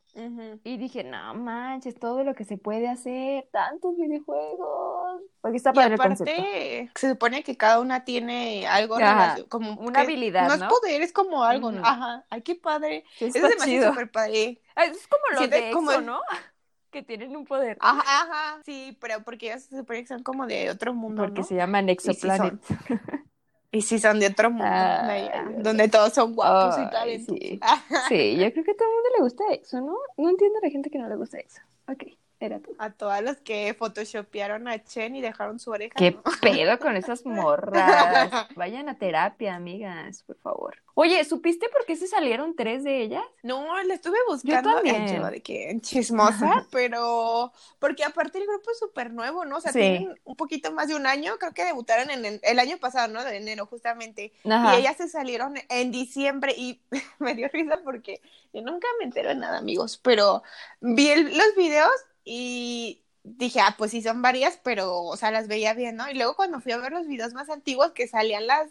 [0.65, 5.23] Y dije, no manches, todo lo que se puede hacer, tantos videojuegos.
[5.41, 6.33] Porque está Y padre el concepto.
[6.33, 10.65] aparte, se supone que cada una tiene algo Ajá, como una habilidad, No ¿no?
[10.67, 11.87] es poder, es como algo, ¿no?
[11.87, 12.25] Ajá.
[12.31, 13.05] Ay, qué padre.
[13.19, 13.91] Sí, hace chido.
[13.91, 14.61] súper padre.
[14.75, 16.21] Ah, Es como Siento de como EXO, ¿no?
[16.91, 17.77] Que tienen un poder.
[17.81, 18.63] Ajá, ajá.
[18.65, 21.47] Sí, pero porque ellas se supone que son como de otro mundo, Porque ¿no?
[21.47, 22.55] se llaman sí Exoplanet.
[23.71, 27.39] Y sí son de otro mundo, Ah, donde todos son guapos y talentosos.
[27.39, 27.61] sí.
[28.09, 29.95] Sí, yo creo que a todo el mundo le gusta EXO, ¿no?
[30.17, 31.61] No entiendo a la gente que no le gusta EXO.
[31.89, 32.05] Ok,
[32.41, 32.75] era tú.
[32.79, 35.95] A todas los que photoshopearon a Chen y dejaron su oreja.
[35.97, 38.31] ¿Qué pedo con esas morras?
[38.55, 40.77] Vayan a terapia, amigas, por favor.
[40.95, 43.23] Oye, ¿supiste por qué se salieron tres de ellas?
[43.45, 44.75] No, la estuve buscando.
[44.75, 45.03] también.
[45.09, 49.57] Ay, yo de que chismosa, pero porque aparte el grupo es súper nuevo, ¿no?
[49.59, 49.79] O sea, Sí.
[49.79, 53.13] tienen un poquito más de un año, creo que debutaron en el, el año pasado,
[53.13, 53.23] ¿no?
[53.25, 54.33] De enero, justamente.
[54.51, 54.75] Ajá.
[54.77, 56.81] Y ellas se salieron en diciembre y
[57.21, 58.21] me dio risa porque
[58.53, 60.43] yo nunca me entero de nada, amigos, pero
[60.81, 61.91] vi el- los videos
[62.29, 66.09] y dije, ah, pues sí son varias, pero, o sea, las veía bien, ¿no?
[66.11, 68.69] Y luego cuando fui a ver los videos más antiguos que salían las,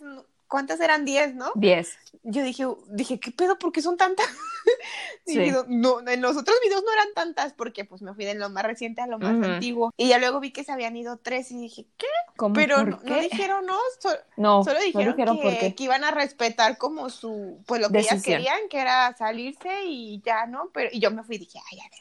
[0.47, 1.05] ¿cuántas eran?
[1.05, 1.51] 10, ¿no?
[1.55, 1.97] Diez.
[2.24, 3.58] Yo dije, dije, ¿qué pedo?
[3.60, 4.28] ¿Por qué son tantas?
[5.26, 5.39] Sí.
[5.39, 8.49] Dije, no, en los otros videos no eran tantas porque pues me fui de lo
[8.49, 9.45] más reciente a lo más Ujú.
[9.45, 9.93] antiguo.
[9.97, 12.08] Y ya luego vi que se habían ido tres y dije, ¿qué?
[12.38, 12.53] ¿Cómo?
[12.55, 13.10] Pero ¿Por no, qué?
[13.10, 13.78] no dijeron, ¿no?
[13.99, 17.82] So- No, Solo no dijeron, dijeron por que, que iban a respetar como su, pues
[17.82, 18.38] lo que ellas Decisión.
[18.38, 20.70] querían, que era salirse y ya, ¿no?
[20.74, 21.99] Pero, y yo me fui y dije, ay, a ver,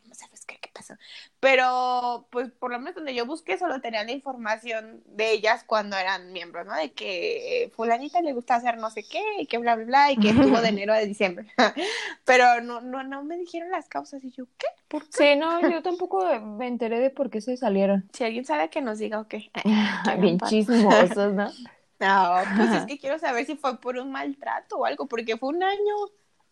[0.77, 0.95] pasó.
[1.41, 5.97] Pero, pues, por lo menos donde yo busqué solo tenían la información de ellas cuando
[5.97, 6.75] eran miembros, ¿no?
[6.75, 10.13] De que eh, fulanita le gusta hacer no sé qué, y que bla, bla, bla,
[10.13, 11.47] y que estuvo de enero a diciembre.
[12.25, 14.67] Pero no, no, no me dijeron las causas y yo, ¿qué?
[14.89, 15.11] ¿Por qué?
[15.11, 18.09] Sí, no, yo tampoco me enteré de por qué se salieron.
[18.13, 19.35] Si alguien sabe que nos diga, ok.
[20.19, 21.51] Bien chismosos, ¿no?
[21.99, 25.49] No, pues es que quiero saber si fue por un maltrato o algo, porque fue
[25.49, 25.95] un año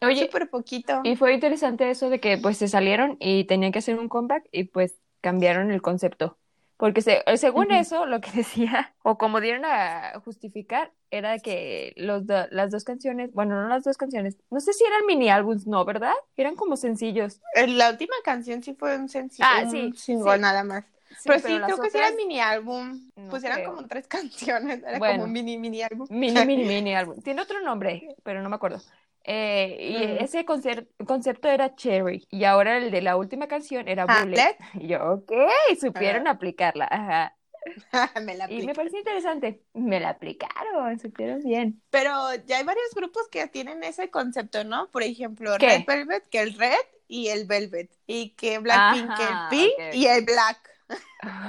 [0.02, 1.00] Oye, súper poquito.
[1.04, 4.44] y fue interesante eso de que pues se salieron y tenían que hacer un comeback
[4.52, 6.38] y pues cambiaron el concepto.
[6.76, 7.74] Porque se- eh, según Ujú.
[7.76, 12.82] eso, lo que decía, o como dieron a justificar, era que los do- las dos
[12.84, 16.12] canciones, bueno, no las dos canciones, no sé si eran mini álbums, no, ¿verdad?
[16.36, 17.40] Eran como sencillos.
[17.68, 20.40] La última canción sí fue un sencillo, Ah, un sí, single sí.
[20.40, 20.84] nada más.
[21.10, 23.08] Sí, pero, pero sí, creo que sí otras- era mini álbum.
[23.16, 23.72] No pues eran creo.
[23.76, 25.14] como tres canciones, era Bueno.
[25.14, 26.08] como un mini mini álbum.
[26.10, 27.22] Mini, mini, mini álbum.
[27.22, 28.80] Tiene otro nombre, pero no me acuerdo.
[29.24, 30.24] Eh, y Mm.
[30.24, 32.26] ese concepto era Cherry.
[32.30, 34.56] Y ahora el de la última canción era Ah, Bullet.
[34.84, 35.32] Y yo, ok,
[35.80, 36.86] supieron aplicarla.
[36.90, 37.36] Ajá.
[38.22, 39.62] Me la Y me pareció interesante.
[39.72, 41.80] Me la aplicaron, supieron bien.
[41.88, 42.12] Pero
[42.46, 44.90] ya hay varios grupos que tienen ese concepto, ¿no?
[44.90, 45.68] Por ejemplo, ¿Qué?
[45.68, 46.74] Red Velvet, que el Red
[47.08, 47.90] y el Velvet.
[48.06, 50.73] Y que Blackpink, que el Pink y el Black.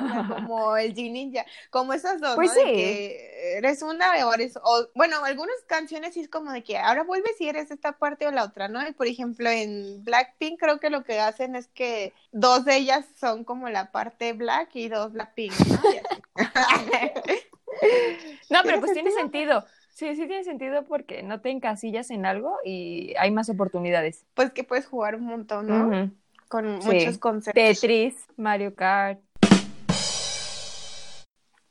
[0.02, 2.54] O sea, como el G Ninja, como esas dos, Pues ¿no?
[2.54, 2.74] De sí.
[2.74, 7.04] que eres una o eres, o, bueno, algunas canciones sí es como de que ahora
[7.04, 8.86] vuelves y eres esta parte o la otra, ¿no?
[8.88, 13.06] Y por ejemplo, en Blackpink creo que lo que hacen es que dos de ellas
[13.20, 15.86] son como la parte black y dos Blackpink, ¿no?
[15.90, 16.24] Y así.
[18.50, 19.66] No, pero ¿Tiene pues tiene sentido?
[19.90, 24.26] Sí, sí tiene sentido porque no te encasillas en algo y hay más oportunidades.
[24.34, 26.12] pues que puedes jugar un montón, ¿no?
[26.48, 26.88] Con Sí.
[26.88, 27.64] muchos conceptos.
[27.82, 29.20] Tetris, Mario Kart.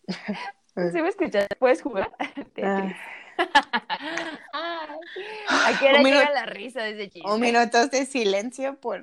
[0.07, 1.47] ¿Sí me escuchas?
[1.59, 2.11] ¿Puedes jugar?
[4.53, 4.99] Ay,
[5.67, 7.39] Aquí era Un llega minuto- la risa desde O chisme.
[7.39, 9.03] minutos de silencio por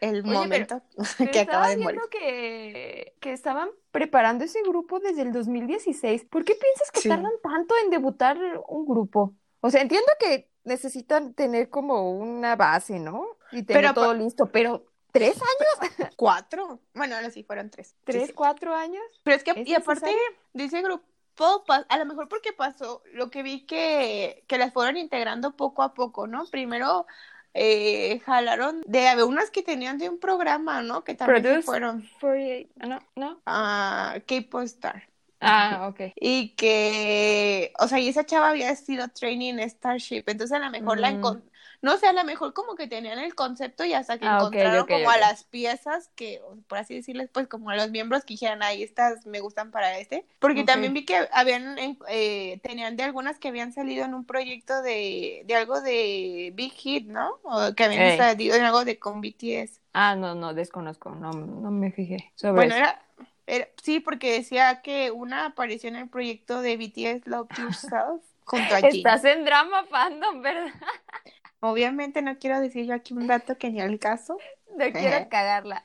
[0.00, 0.82] el Oye, momento
[1.18, 2.00] Pero que acaba de morir.
[2.00, 6.26] viendo que, que estaban preparando ese grupo desde el 2016.
[6.26, 7.08] ¿Por qué piensas que Sí.
[7.08, 8.38] tardan tanto en debutar
[8.68, 9.34] un grupo?
[9.60, 13.26] O sea, entiendo que necesitan tener como una base, ¿no?
[13.52, 15.94] Y tener Pero todo listo, pero ¿tres años?
[16.16, 16.80] Cuatro.
[16.92, 17.94] Bueno, ahora sí fueron tres.
[18.04, 18.32] ¿Tres, sí.
[18.34, 19.02] cuatro años?
[19.22, 20.38] Pero es que, ¿Es y aparte, necesario?
[20.52, 21.04] de ese grupo,
[21.88, 25.94] a lo mejor porque pasó lo que vi que, que las fueron integrando poco a
[25.94, 26.44] poco, ¿no?
[26.46, 27.06] Primero
[27.54, 31.04] eh, jalaron de había unas que tenían de un programa, ¿no?
[31.04, 33.40] Que también se Produce- fueron 48, no, no.
[33.46, 35.08] a K-Pop Star.
[35.40, 36.12] Ah, ok.
[36.16, 40.70] Y que, o sea, y esa chava había sido training en Starship, entonces a lo
[40.70, 41.20] mejor la Mm.
[41.84, 44.86] No sé, a lo mejor como que tenían el concepto y hasta que Ah, encontraron
[44.88, 48.62] como a las piezas que, por así decirles, pues como a los miembros que dijeran,
[48.62, 51.76] ahí estas me gustan para este, porque también vi que habían,
[52.08, 56.72] eh, tenían de algunas que habían salido en un proyecto de, de algo de Big
[56.72, 57.38] Hit, ¿no?
[57.44, 58.16] O que habían Ey.
[58.16, 59.80] salido en algo de con BTS.
[59.92, 62.82] Ah, no, no, desconozco, no, no me fijé sobre Bueno, eso.
[62.84, 63.02] era,
[63.46, 68.74] era- sí, porque decía que una apareció en el proyecto de BTS Love Yourself junto
[68.74, 69.12] a Jin.
[69.14, 70.72] Estás en drama fandom, ¿verdad?
[71.64, 74.36] Obviamente no quiero decir yo aquí un dato que ni al caso.
[74.76, 75.84] No quiero cagarla.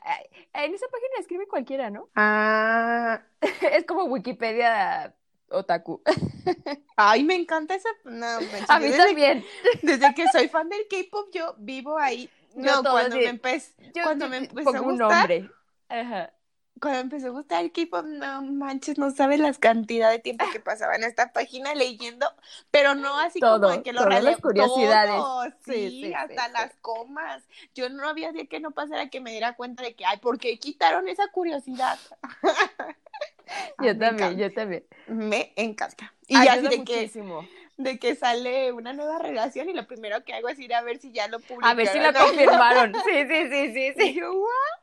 [0.52, 2.08] En esa página escribe cualquiera, ¿no?
[2.16, 3.22] Ah,
[3.72, 5.14] Es como Wikipedia
[5.48, 6.02] otaku.
[6.96, 7.88] ay, me encanta esa.
[8.02, 9.44] No, manches, A mí desde, también.
[9.82, 12.28] desde que soy fan del K-pop, yo vivo ahí.
[12.56, 15.50] No, cuando me empecé, Yo cuando me empezó a pongo un gustar, nombre.
[15.88, 16.32] Ajá.
[16.80, 20.60] Cuando empezó a gustar el K-pop, no manches, no sabes las cantidad de tiempo que
[20.60, 22.26] pasaba en esta página leyendo,
[22.70, 25.10] pero no así Todo, como de que lo todas las curiosidades.
[25.10, 26.52] todo, Sí, sí, sí, sí, hasta sí.
[26.52, 27.42] las comas.
[27.74, 30.38] Yo no había día que no pasara que me diera cuenta de que, ay, ¿por
[30.38, 31.98] qué quitaron esa curiosidad?
[33.78, 34.84] Yo también, yo también.
[35.06, 36.12] Me encanta.
[36.28, 37.48] Y ya así de que, muchísimo.
[37.78, 40.98] de que sale una nueva relación y lo primero que hago es ir a ver
[40.98, 41.70] si ya lo publicaron.
[41.72, 42.94] A ver si lo confirmaron.
[42.94, 44.14] Sí, sí, sí, sí, Y sí.
[44.14, 44.80] yo, "What?".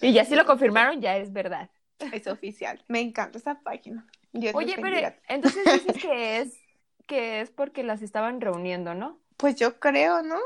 [0.00, 1.70] Y ya si lo confirmaron, ya es verdad.
[2.12, 2.82] Es oficial.
[2.88, 4.06] Me encanta esa página.
[4.32, 6.60] Dios Oye, pero entonces dices que es
[7.06, 9.18] que es porque las estaban reuniendo, ¿no?
[9.36, 10.38] Pues yo creo, ¿no?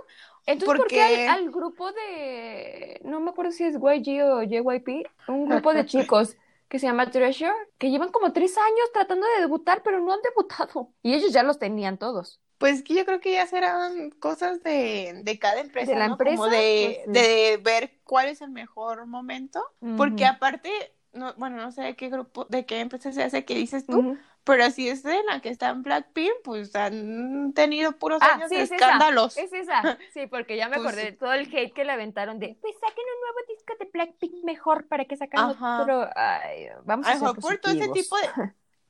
[0.46, 4.42] Entonces, ¿por qué Porque- al, al grupo de, no me acuerdo si es YG o
[4.42, 6.36] JYP, un grupo de chicos
[6.68, 10.20] que se llama Treasure, que llevan como tres años tratando de debutar, pero no han
[10.22, 10.92] debutado.
[11.02, 12.40] Y ellos ya los tenían todos.
[12.60, 16.20] Pues que yo creo que ya serán cosas de, de cada empresa, ¿De la ¿no?
[16.22, 16.50] Como empresa?
[16.50, 19.62] de, Pues de ver cuál es el mejor momento.
[19.96, 20.26] Porque Ujú.
[20.26, 20.70] aparte,
[21.14, 24.04] no, bueno, no sé de qué grupo, de qué empresa se hace que dices tú,
[24.04, 24.24] Ujú.
[24.44, 28.48] pero si es de la que está en Blackpink, pues han tenido puros Ah, años
[28.48, 29.04] sí, de es esa.
[29.04, 29.34] escándalos.
[29.34, 29.94] Es esa.
[30.12, 32.74] Sí, porque ya me Pues acordé de todo el hate que le aventaron de, pues
[32.80, 35.66] saquen un nuevo disco de Blackpink mejor para que sacan Ajá.
[35.78, 36.08] otro.
[36.16, 37.98] Ay, vamos A a ser mejor por todo ese positivos.
[37.98, 38.28] tipo de,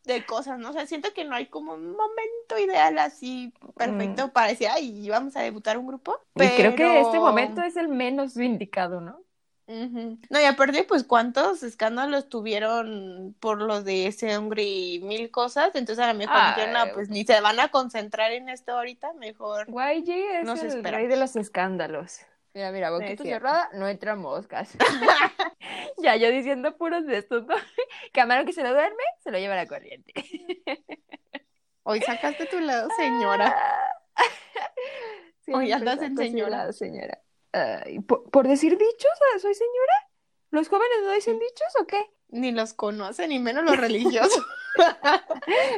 [0.05, 0.71] de cosas, ¿no?
[0.71, 5.09] O sea, siento que no hay como un momento ideal así perfecto para decir, ay,
[5.09, 6.17] vamos a debutar un grupo.
[6.35, 6.43] Mm.
[6.43, 9.21] Y creo que este pero- momento es el menos indicado, ¿no?
[10.31, 15.71] No, y aparte, pues, ¿cuántos escándalos tuvieron por lo de Seungri y mil cosas?
[15.77, 19.13] Entonces, a lo mejor dijeron, no, pues, ni se van a concentrar en esto ahorita,
[19.13, 19.69] mejor.
[19.69, 20.99] YG es Nos el esperamos.
[20.99, 22.19] rey de los escándalos.
[22.53, 24.77] Mira, mira, boquita cerrada, no entran moscas.
[25.99, 27.55] ya yo diciendo puros de estos, ¿no?
[28.13, 30.13] Camarón que se lo duerme, se lo lleva a la corriente.
[31.85, 33.57] Hoy sacaste tu lado, señora.
[35.47, 36.51] Hoy Siempre andas en señora.
[36.51, 37.21] lado, señora.
[38.07, 39.11] ¿por, por decir dichos?
[39.35, 40.09] ah, ¿Soy señora?
[40.51, 42.11] ¿Los jóvenes no dicen dichos o qué?
[42.29, 44.45] Ni los conocen, ni menos los religiosos.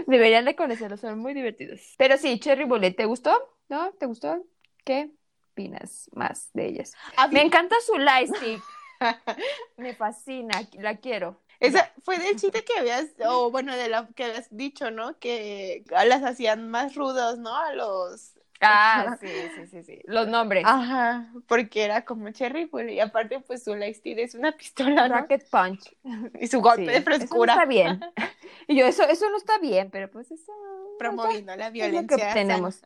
[0.06, 1.94] Deberían de conocerlos, son muy divertidos.
[1.98, 3.34] Pero sí, Cherry Bullet, ¿te gustó?
[3.68, 3.92] ¿No?
[3.92, 4.44] ¿Te gustó?
[4.84, 5.10] ¿Qué
[5.52, 6.92] opinas más de ellas?
[7.28, 8.62] Mí- Me encanta su lightstick.
[9.76, 11.40] Me fascina, la quiero.
[11.60, 15.18] Esa fue del chiste que habías, o bueno, de la que habías dicho, ¿no?
[15.20, 17.56] Que las hacían más rudos, ¿no?
[17.56, 18.32] A los...
[18.62, 20.00] Ah, sí, sí, sí, sí.
[20.06, 20.64] Los nombres.
[20.66, 25.16] Ajá, porque era como Cherry Bull y aparte pues su lightstick es una pistola, ¿no?
[25.20, 25.96] Rocket Punch.
[26.40, 28.00] Y su golpe Sí, de Eso no frescura está bien.
[28.68, 30.52] Y yo, eso, eso no está bien, pero pues eso.
[30.98, 32.16] promoviendo la es lo violencia.
[32.28, 32.82] que tenemos.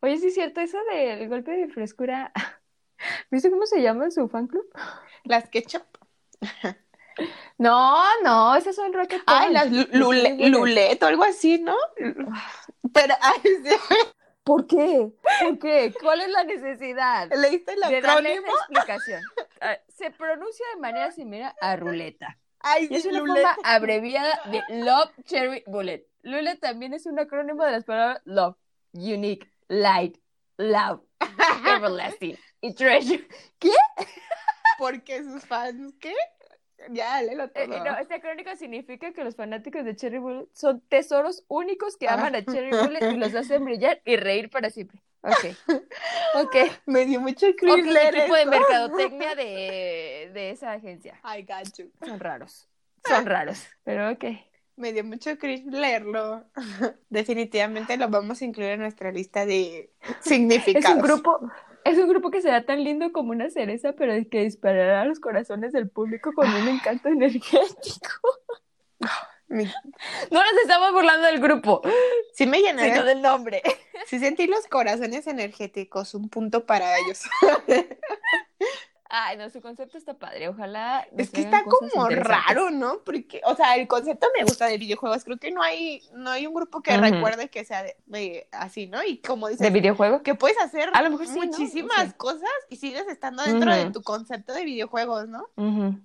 [0.00, 2.32] Oye, sí es cierto, eso del golpe de frescura.
[3.30, 4.64] ¿Viste cómo se llama su fan club?
[5.24, 5.82] Las ketchup.
[7.58, 9.26] No, no, esas son Rocket Punch.
[9.26, 11.76] Ay, las lulet o algo así, ¿no?
[12.92, 13.76] Pero, ay, sí,
[14.48, 15.12] ¿Por qué?
[15.42, 15.92] ¿Por qué?
[16.00, 17.28] ¿Cuál es la necesidad?
[17.36, 18.46] ¿leíste el de darle acrónimo?
[18.46, 19.22] esa explicación.
[19.60, 22.38] Ah, Se pronuncia de manera similar a ruleta.
[22.60, 23.42] Ay, Y es una lulet.
[23.44, 26.06] forma abreviada de Love Cherry Bullet.
[26.22, 28.56] Lule también es un acrónimo de las palabras Love,
[28.94, 30.16] Unique, Light,
[30.56, 31.02] Love,
[31.66, 33.28] Everlasting y Treasure.
[34.78, 36.14] Porque sus fans, ¿qué?
[36.90, 37.84] Ya, léelo Eh, todo.
[37.84, 42.14] no, este acrónimo significa que los fanáticos de Cherry Bullet son tesoros únicos que Ah.
[42.14, 45.00] aman a Cherry Bullet y los hacen brillar y reír para siempre.
[45.22, 45.44] Ok.
[46.34, 46.54] Ok.
[46.86, 48.50] Me dio mucho cringe leer equipo de eso.
[48.50, 51.18] mercadotecnia de, de esa agencia.
[51.24, 51.90] I got you.
[52.04, 52.68] Son raros.
[53.06, 53.66] Son raros.
[53.82, 54.24] Pero ok.
[54.76, 56.44] Me dio mucho cringe leerlo.
[57.10, 60.96] Definitivamente lo vamos a incluir en nuestra lista de Es significados.
[60.96, 61.40] un grupo.
[61.88, 65.04] Es un grupo que será tan lindo como una cereza, pero es que disparará a
[65.04, 68.10] los corazones del público con un encanto energético.
[69.48, 69.64] Mi-
[70.30, 71.80] No nos estamos burlando del grupo,
[72.34, 73.08] Sí me llené sino de...
[73.14, 73.62] del nombre.
[74.06, 77.22] Sí sentí los corazones energéticos, un punto para ellos.
[79.10, 80.48] Ay, no, su concepto está padre.
[80.48, 81.06] Ojalá.
[81.16, 82.98] Es que está como raro, ¿no?
[83.04, 85.24] Porque, o sea, el concepto me gusta de videojuegos.
[85.24, 88.86] Creo que no hay, no hay un grupo que recuerde que sea de, de- así,
[88.86, 89.02] ¿no?
[89.02, 90.22] Y como dices, ¿De videojuego?
[90.22, 94.02] que puedes hacer A lo mejor muchísimas No cosas y sigues estando dentro de tu
[94.02, 95.48] concepto de videojuegos, ¿no?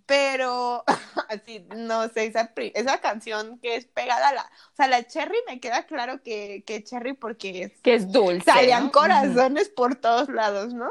[0.05, 0.83] Pero,
[1.29, 4.41] así, no sé, esa, esa canción que es pegada a la...
[4.43, 8.49] O sea, la Cherry me queda claro que, que Cherry porque es- Que es dulce.
[8.49, 8.91] salían ¿no?
[8.93, 10.89] corazones por todos lados, ¿no?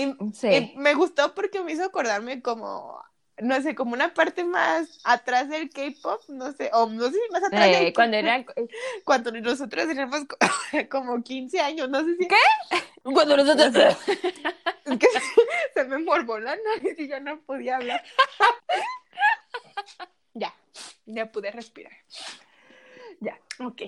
[0.00, 0.32] Y, Ujú.
[0.34, 0.48] Sí.
[0.48, 3.02] y me gustó porque me hizo acordarme como,
[3.38, 7.32] no sé, como una parte más atrás del K-pop, no sé, o no sé si
[7.32, 8.46] más atrás Eh, del cuando eran.
[9.04, 10.36] cuando nosotros teníamos co-
[10.90, 12.28] como 15 años, no sé si
[13.02, 13.74] Cuando nosotros.
[14.06, 15.06] es que
[15.74, 18.02] se me morbó la nariz y ya no podía hablar.
[20.34, 20.54] ya,
[21.06, 21.92] ya pude respirar.
[23.20, 23.82] Ya, ok.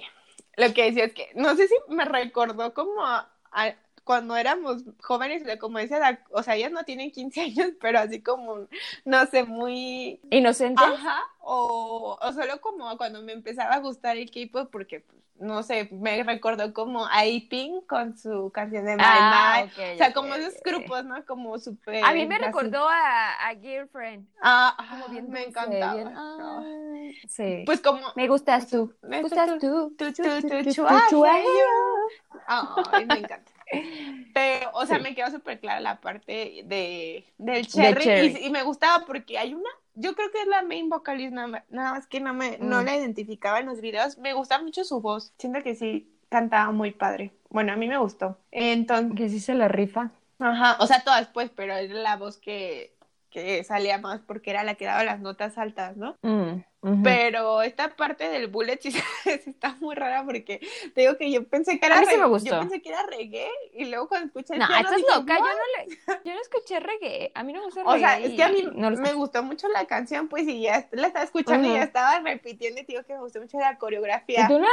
[0.56, 3.74] Lo que decía es que, no sé si me recordó como a, a-
[4.04, 8.20] cuando éramos jóvenes, como esa edad, o sea, ellas no tienen 15 años, pero así
[8.22, 8.66] como,
[9.04, 10.20] no sé, muy...
[10.30, 10.82] Inocente.
[10.82, 15.62] Ajá, o, o solo como cuando me empezaba a gustar el K-pop, porque, pues, no
[15.64, 19.94] sé, me recordó como a Pink con su canción de My Ah, My.
[19.94, 21.24] o sea, como esos grupos, ¿no?
[21.26, 22.04] Como súper...
[22.04, 24.28] A mí me recordó a, a Girlfriend.
[24.40, 25.94] Ah, Como ajá, bien me encantaba.
[25.94, 26.62] bien, Ah.
[27.28, 27.62] sí.
[27.66, 28.00] Pues como...
[28.14, 28.94] me gustas tú.
[29.02, 29.92] Me gustas tú.
[29.98, 30.06] tú.
[34.34, 35.02] Pero, o sea, Sí.
[35.02, 38.36] me quedó súper clara la parte de, del cherry, Cherry.
[38.42, 41.48] Y, y me gustaba porque hay una, yo creo que es la main vocalist, nada
[41.48, 42.84] más, nada más que no me, no Mm.
[42.84, 44.18] la identificaba en los videos.
[44.18, 45.32] Me gusta mucho su voz.
[45.38, 47.32] Siento que sí cantaba muy padre.
[47.50, 48.38] Bueno, a mí me gustó.
[48.50, 50.10] Entonces, Que sí se la rifa.
[50.38, 52.91] ajá, o sea, todas pues, pero es la voz que,
[53.32, 56.16] que salía más porque era la que daba las notas altas, ¿no?
[56.22, 57.02] Mm.
[57.04, 58.92] Pero esta parte del bullet sí,
[59.24, 60.58] está muy rara porque
[60.94, 62.50] te digo que yo pensé que era A mí sí re- me gustó.
[62.50, 65.38] yo pensé que era reggae y luego cuando escuché el No, piano estás dije, loca.
[65.38, 65.50] Yo no
[65.86, 66.20] le.
[66.24, 67.32] Yo no escuché reggae.
[67.36, 69.42] A mí no me gusta O sea, reggae es que a mí no me gustó
[69.44, 72.92] mucho la canción, pues, y ya la estaba escuchando y ya estaba repitiendo y te
[72.92, 74.48] digo que me gustó mucho la Y coreografía.
[74.48, 74.66] tú, na,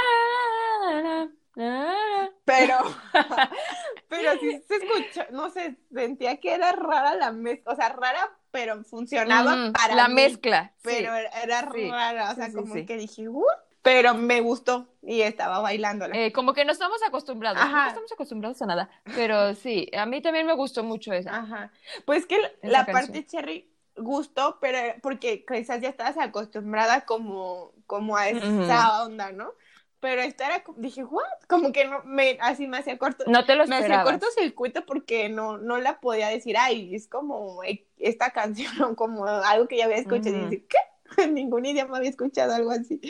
[0.91, 2.29] na, na, na.
[2.45, 2.75] Pero,
[4.09, 8.31] pero sí se escuchó, no sé, sentía que era rara la mezcla, o sea, rara,
[8.51, 10.15] pero funcionaba Mm, para la mí.
[10.15, 10.73] mezcla.
[10.81, 13.57] pero era, era sí, rara, o sea, sí, como que dije, "What?".
[13.81, 16.13] Pero me gustó y estaba bailándola.
[16.15, 17.61] Eh, como que no estamos acostumbrados.
[17.61, 17.83] Ajá.
[17.83, 18.89] No estamos acostumbrados a nada.
[19.15, 21.37] Pero sí, a mí también me gustó mucho esa.
[21.37, 21.71] Ajá.
[22.05, 23.07] Pues que la, Esa la canción.
[23.07, 29.53] parte cherry gustó, pero porque quizás ya estabas acostumbrada como, como a esa onda, ¿no?
[29.99, 31.23] Pero esta era, dije, ¿what?
[31.47, 34.11] Como que no, me, así me hacía corto, No te lo me hacía esperabas.
[34.11, 39.25] cortocircuito porque no, no la podía decir, ay, es como eh, esta canción o como
[39.25, 40.37] algo que ya había escuchado.
[40.37, 40.45] Ujú.
[40.47, 40.77] Y dije, ¿qué?
[41.23, 43.01] En ningún idioma había escuchado algo así.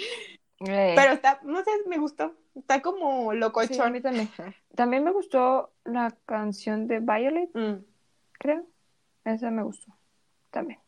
[0.62, 2.34] Eh, Pero está, no sé, me gustó.
[2.56, 3.92] Está como sí, a locochón.
[3.92, 4.30] mí también.
[4.76, 7.84] También me gustó la canción de Violet, Mm.
[8.34, 8.66] creo.
[9.26, 9.96] Esa me gustó.
[10.50, 10.80] También.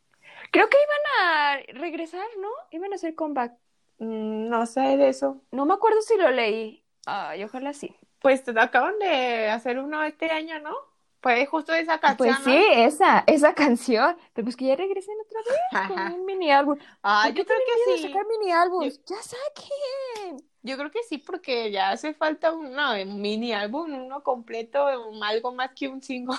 [0.51, 2.49] Creo que iban a regresar, ¿no?
[2.71, 3.53] Iban a hacer comeback.
[4.01, 5.41] Mm, no sé de eso.
[5.51, 6.85] No me acuerdo si lo leí.
[7.05, 7.95] Ay, ojalá sí.
[8.19, 10.75] Pues te acaban de hacer uno este año, ¿no?
[11.21, 12.51] Fue justo esa canción, Pues ¿no?
[12.53, 14.17] sí, esa, esa canción.
[14.33, 16.11] Pero pues que ya regresen otra vez con Ajá.
[16.11, 16.77] un mini álbum.
[17.03, 18.01] Ah, ¿Por qué yo creo que sí.
[18.01, 19.01] sacar mini álbums?
[19.07, 20.37] Ya saquen.
[20.63, 25.23] Yo creo que sí, porque ya hace falta uno, un mini álbum, uno completo, un-
[25.23, 26.35] algo más que un single.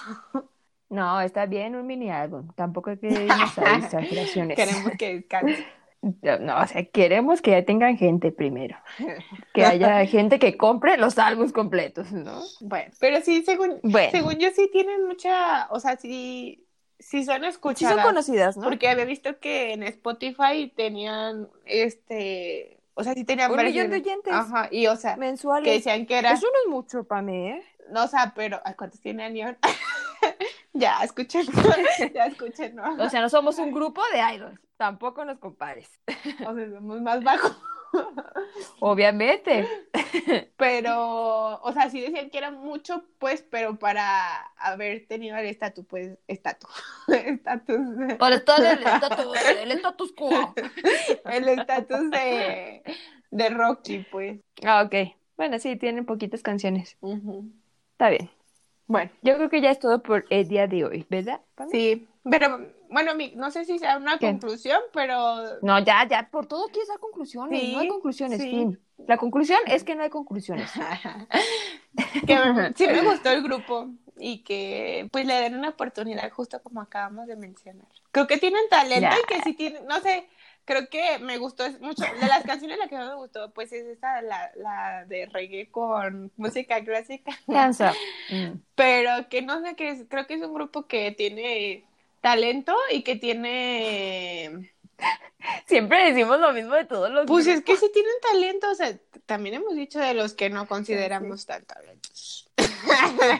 [0.88, 2.48] No, está bien un mini álbum.
[2.54, 3.28] Tampoco hay que
[3.76, 4.56] exageraciones.
[4.56, 5.66] Queremos que descanse.
[6.02, 8.76] No, o sea, queremos que ya tengan gente primero.
[9.52, 12.42] Que haya gente que compre los álbumes completos, ¿no?
[12.60, 16.66] Bueno, pero sí, según, Bueno, según yo sí tienen mucha, o sea, sí,
[16.98, 17.94] sí son sí escuchadas.
[17.94, 18.64] son conocidas, ¿no?
[18.64, 23.96] Porque había visto que en Spotify tenían, este, o sea, sí tenían Un millón de
[23.96, 25.72] oyentes Ajá, y o sea, que mensuales.
[25.72, 27.62] decían que era, Eso no es mucho para mí, ¿eh?
[27.90, 29.58] No, o sea, pero, ¿cuántos tiene Anion?
[30.72, 31.46] ya, escuchen,
[32.14, 32.94] ya escuchen, ¿no?
[33.02, 34.60] O sea, no somos un grupo de idols.
[34.76, 36.00] Tampoco nos compares.
[36.46, 37.56] O sea, somos más bajos.
[38.80, 39.68] Obviamente.
[40.56, 45.84] Pero, o sea, sí decían que era mucho, pues, pero para haber tenido el estatus,
[45.86, 46.70] pues, estatus,
[47.08, 47.78] estatus,
[48.18, 50.54] Por esto del estatus, el status quo.
[51.30, 52.82] el estatus de,
[53.30, 54.40] de Rocky, pues.
[54.64, 55.14] Ah, ok.
[55.36, 56.96] Bueno, sí, tienen poquitas canciones.
[57.00, 57.50] Ujú.
[58.02, 58.30] Está bien.
[58.88, 61.40] Bueno, Yo creo que ya es todo por el día de hoy, ¿verdad?
[61.70, 62.58] Sí, pero
[62.90, 64.26] bueno, mi- no sé si sea una ¿Qué?
[64.32, 67.60] conclusión, pero No, ya, ya, por todo quieres dar conclusiones.
[67.60, 68.50] Sí, no hay conclusiones, sí.
[68.50, 68.80] fin.
[69.06, 70.68] La conclusión es que no hay conclusiones.
[72.26, 72.36] que
[72.74, 73.88] sí me gustó el grupo
[74.18, 77.86] y que pues le den una oportunidad justo como acabamos de mencionar.
[78.10, 79.16] Creo que tienen talento Ya.
[79.16, 80.26] y que sí tienen, no sé,
[80.64, 83.84] creo que me gustó mucho, de las canciones la que más me gustó pues es
[83.86, 87.32] esta, la, la de reggae con música clásica.
[87.46, 88.58] Mm.
[88.74, 91.84] pero que no sé, que es- creo que es un grupo que tiene
[92.20, 94.72] talento y que tiene
[95.66, 98.96] Siempre decimos lo mismo de todos los Pues es que sí tienen talento, o sea,
[99.26, 102.48] también hemos dicho de los que no consideramos tan talentos.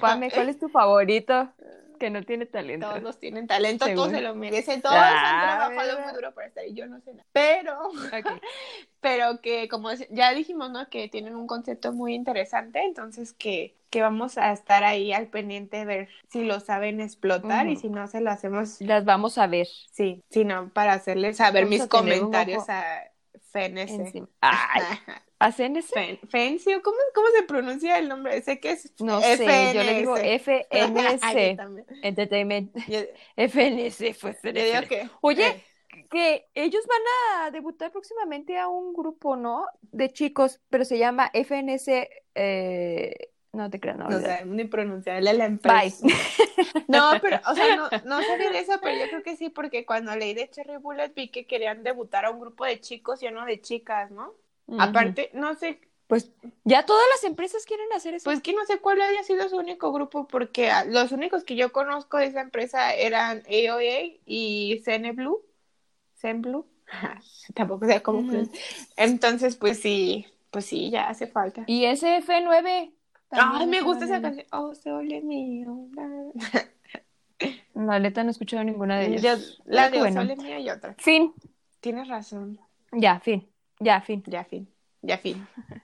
[0.01, 1.53] Pame, ¿cuál es tu favorito
[2.03, 2.93] que no tiene talento?
[2.93, 6.65] Todos tienen talento, todos se lo merecen, todos Ah, han trabajado muy duro para estar
[6.65, 7.25] ahí, yo no sé nada.
[7.33, 7.79] Pero,
[9.01, 10.89] pero que como ya dijimos, ¿no?
[10.89, 15.77] Que tienen un concepto muy interesante, entonces que, que vamos a estar ahí al pendiente
[15.77, 19.47] de ver si lo saben explotar y si no se lo hacemos, Las vamos a
[19.47, 19.69] ver.
[19.93, 23.12] sí, sino para hacerles saber mis comentarios a
[23.53, 23.93] FNS.
[23.95, 24.29] Encima.
[24.41, 24.83] Ay,
[25.39, 25.95] ¿hacen ese?
[25.95, 28.41] Fen- Fencio, ¿cómo, ¿cómo se pronuncia el nombre?
[28.43, 30.17] Sé que es No sé, yo le digo
[31.57, 31.87] también.
[32.03, 32.77] Entertainment.
[32.87, 33.01] Yo,
[33.37, 34.35] FNS fue
[34.89, 35.09] que.
[35.21, 39.67] Oye, eh, que ellos van a debutar próximamente a un grupo, ¿no?
[39.83, 42.09] De chicos, pero se llama FNS.
[42.35, 44.09] eh, No te creas, no.
[44.09, 46.07] no sé ni pronunciarle la empresa.
[46.07, 46.15] Bye.
[46.89, 49.85] No, pero, o sea, no, no sabía de eso, pero yo creo que sí, porque
[49.87, 53.27] cuando leí de Cherry Bullet vi que querían debutar a un grupo de chicos y
[53.29, 54.35] uno de chicas, ¿no?
[54.79, 56.31] Aparte, no sé, Pues
[56.65, 58.25] ya todas las empresas quieren hacer eso.
[58.25, 61.57] pues que no sé cuál haya sido su único grupo, porque ah, los únicos que
[61.57, 65.43] yo conozco de esa empresa eran AOA y Cene Blue.
[66.17, 66.67] Zen Blue.
[67.55, 68.27] Tampoco sé cómo.
[68.27, 68.63] Pronunciar.
[68.97, 71.65] Entonces, pues sí, pues sí, ya hace falta.
[71.67, 72.93] Y SF9.
[73.33, 74.47] Ay, me gusta esa canción.
[74.53, 75.89] Oh, sole mío.
[77.75, 79.23] La neta no he escuchado ninguna de ellas.
[79.23, 80.21] Yo- la de bueno.
[80.21, 80.95] Sole mía y otra.
[80.99, 81.33] Fin.
[81.81, 82.61] Tienes razón.
[82.93, 83.49] Ya, fin.
[83.81, 84.23] Ya, fin.
[84.27, 84.69] Ya fin.
[85.03, 85.47] Ya fin.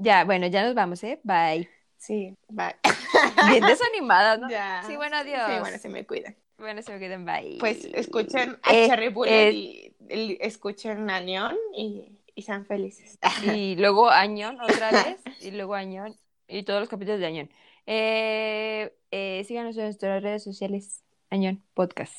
[0.00, 1.18] Ya, bueno, ya nos vamos, ¿eh?
[1.24, 1.68] Bye.
[1.96, 2.76] Sí, bye.
[3.50, 4.48] Bien desanimadas, ¿no?
[4.48, 4.84] Ya.
[4.86, 5.40] Sí, bueno, adiós.
[5.48, 6.36] Sí, bueno, se me cuidan.
[6.56, 7.56] Bueno, se me quedan bye.
[7.58, 13.18] Pues escuchen a Eh, Cherry eh, y, y escuchen a Neon y, y sean felices.
[13.52, 15.20] Y luego Añón otra vez.
[15.40, 16.14] Y luego Añón.
[16.48, 17.50] Y todos los capítulos de Añón.
[17.86, 21.02] Eh, eh, síganos en nuestras redes sociales.
[21.30, 22.14] Añón Podcast.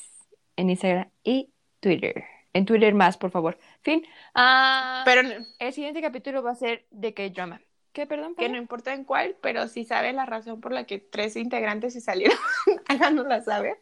[0.56, 1.50] En Instagram y
[1.80, 2.24] Twitter.
[2.52, 3.58] En Twitter más, por favor.
[3.82, 4.06] Fin.
[4.34, 5.22] Ah, Pero
[5.58, 7.60] el siguiente capítulo va a ser de K-Drama.
[7.92, 8.36] ¿Qué, perdón?
[8.36, 11.92] que no importa en cuál, pero si sabe la razón por la que tres integrantes
[11.92, 12.38] se salieron,
[12.88, 13.78] háganosla saber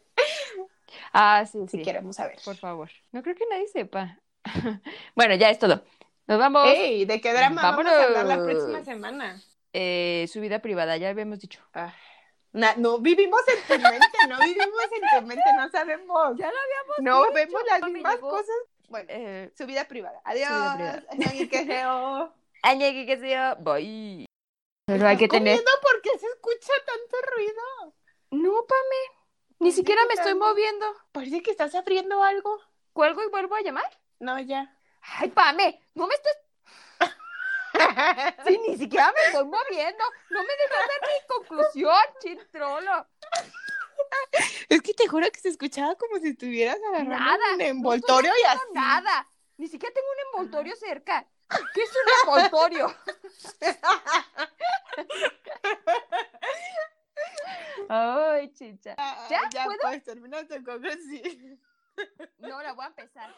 [1.13, 1.83] Ah, sí, si sí.
[1.83, 2.37] queremos saber.
[2.43, 2.89] Por favor.
[3.11, 4.19] No creo que nadie sepa.
[5.15, 5.83] bueno, ya es todo.
[6.27, 6.67] Nos vamos.
[6.67, 9.39] Ey, ¿de qué drama vamos a hablar la próxima semana?
[9.73, 11.61] Eh, su vida privada, ya habíamos dicho.
[11.73, 11.93] Ah,
[12.51, 16.37] na- no vivimos en tu mente, no vivimos en tu mente, no sabemos.
[16.37, 18.29] Ya lo habíamos No dicho, vemos las mismas llegó.
[18.29, 18.55] cosas.
[18.89, 20.19] Bueno, Eh, su vida privada.
[20.25, 20.49] Adiós.
[21.17, 23.55] Ñongui, que sea.
[23.55, 24.25] Bye.
[24.87, 25.63] Pero hay que ¿Estás tener.
[25.81, 27.93] ¿Por qué se escucha tanto ruido?
[28.31, 29.19] No, Pame.
[29.59, 30.85] Ni siquiera me estoy moviendo.
[31.11, 32.59] Parece que estás abriendo algo.
[32.93, 33.89] ¿Cuelgo y vuelvo a llamar?
[34.19, 34.75] No, ya.
[35.01, 36.35] Ay, Pame, no me estés.
[38.45, 40.03] Sí, ni siquiera me estoy moviendo.
[40.29, 43.07] No me dejas dar mi conclusión, chintrolo.
[44.69, 47.53] Es que te juro que se escuchaba como si estuvieras agarrando Nada.
[47.55, 48.61] un envoltorio y así.
[48.73, 49.27] Nada.
[49.57, 51.25] Ni siquiera tengo un envoltorio cerca.
[51.73, 52.95] ¿Qué es un envoltorio?
[57.89, 58.95] Ay, chicha.
[58.97, 59.41] Ah, ¿Ya?
[59.51, 59.79] ya ¿Puedo?
[59.81, 61.59] pues termina tu conclusión.
[62.37, 63.35] No, la voy a empezar.